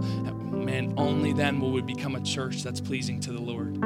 man, 0.68 0.92
only 0.96 1.32
then 1.32 1.60
will 1.60 1.72
we 1.72 1.80
become 1.80 2.14
a 2.14 2.20
church 2.20 2.62
that's 2.62 2.80
pleasing 2.80 3.20
to 3.20 3.32
the 3.32 3.40
Lord, 3.40 3.80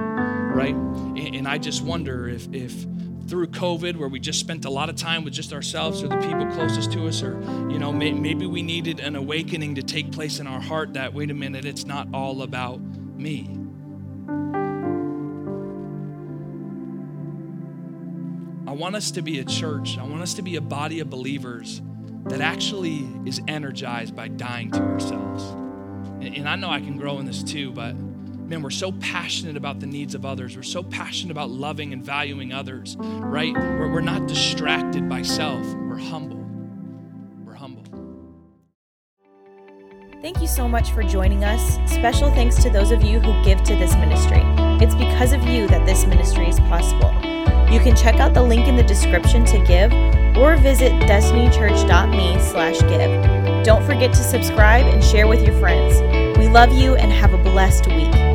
right? 0.62 0.75
And 1.16 1.48
I 1.48 1.59
just 1.59 1.83
wonder 1.83 2.29
if, 2.29 2.46
if 2.53 2.87
through 3.27 3.48
COVID, 3.48 3.96
where 3.96 4.09
we 4.09 4.20
just 4.20 4.38
spent 4.38 4.64
a 4.64 4.70
lot 4.70 4.88
of 4.88 4.96
time 4.96 5.25
with 5.25 5.33
just 5.33 5.53
ourselves 5.53 6.03
or 6.03 6.09
the 6.09 6.18
people 6.18 6.46
closest 6.53 6.92
to 6.92 7.09
us, 7.09 7.22
or, 7.22 7.40
you 7.68 7.79
know, 7.79 7.92
may, 7.92 8.12
maybe 8.12 8.46
we 8.46 8.62
needed 8.62 9.01
an 9.01 9.16
awakening 9.16 9.75
to 9.77 9.83
take 9.83 10.12
place 10.12 10.38
in 10.38 10.46
our 10.46 10.61
heart 10.61 10.94
that, 10.94 11.12
wait 11.14 11.31
a 11.31 11.35
minute, 11.35 11.64
it's 11.64 11.85
not 11.85 12.07
all 12.14 12.42
about 12.42 12.81
me. 12.81 13.48
I 18.68 18.75
want 18.75 18.94
us 18.94 19.11
to 19.12 19.22
be 19.22 19.40
a 19.40 19.44
church, 19.44 19.98
I 19.98 20.05
want 20.05 20.22
us 20.22 20.35
to 20.35 20.42
be 20.42 20.57
a 20.57 20.61
body 20.61 21.01
of 21.01 21.11
believers 21.11 21.83
that 22.27 22.40
actually 22.40 23.09
is 23.27 23.40
energized 23.48 24.14
by 24.14 24.29
dying 24.29 24.70
to 24.70 24.81
ourselves. 24.81 25.42
And, 26.20 26.37
and 26.37 26.48
I 26.48 26.55
know 26.55 26.70
I 26.70 26.81
can 26.81 26.96
grow 26.96 27.18
in 27.18 27.27
this 27.27 27.42
too, 27.42 27.72
but 27.72 27.96
man, 28.48 28.62
we're 28.62 28.70
so 28.70 28.92
passionate 28.92 29.57
about 29.57 29.81
the 29.81 29.87
needs 29.87 30.14
of 30.14 30.24
others. 30.24 30.57
We're 30.57 30.62
so 30.62 30.83
passionate 30.83 31.31
about 31.31 31.50
loving 31.50 31.92
and 31.92 32.02
valuing 32.02 32.52
others, 32.52 32.96
right? 32.98 33.55
We're, 33.55 33.90
we're 33.90 34.00
not 34.00 34.26
distracted 34.26 35.09
by 35.09 35.22
self, 35.22 35.64
we're 35.74 35.98
humble. 35.98 36.44
We're 37.44 37.55
humble. 37.55 37.85
Thank 40.20 40.40
you 40.40 40.46
so 40.46 40.68
much 40.68 40.92
for 40.92 41.02
joining 41.02 41.44
us. 41.44 41.78
Special 41.90 42.31
thanks 42.31 42.62
to 42.62 42.70
those 42.70 42.90
of 42.90 43.02
you 43.02 43.20
who 43.20 43.44
give 43.44 43.62
to 43.64 43.74
this 43.76 43.94
ministry. 43.96 44.42
It's 44.81 44.94
because 44.94 45.33
of 45.33 45.42
you 45.44 45.66
that 45.68 45.87
this 45.87 46.05
ministry 46.07 46.48
is 46.48 46.61
possible. 46.61 47.12
You 47.72 47.81
can 47.81 47.96
check 47.96 48.16
out 48.16 48.35
the 48.35 48.42
link 48.42 48.68
in 48.68 48.76
the 48.76 48.83
description 48.83 49.44
to 49.46 49.64
give 49.64 49.92
or 50.37 50.57
visit 50.57 50.92
destinychurch.me 51.02 52.38
slash 52.40 52.81
give. 52.81 53.64
Don't 53.64 53.85
forget 53.85 54.12
to 54.12 54.22
subscribe 54.22 54.87
and 54.87 55.02
share 55.02 55.26
with 55.26 55.42
your 55.42 55.59
friends. 55.59 56.00
We 56.38 56.48
love 56.48 56.72
you 56.72 56.96
and 56.96 57.12
have 57.12 57.33
a 57.33 57.38
blessed 57.38 57.87
week. 57.87 58.32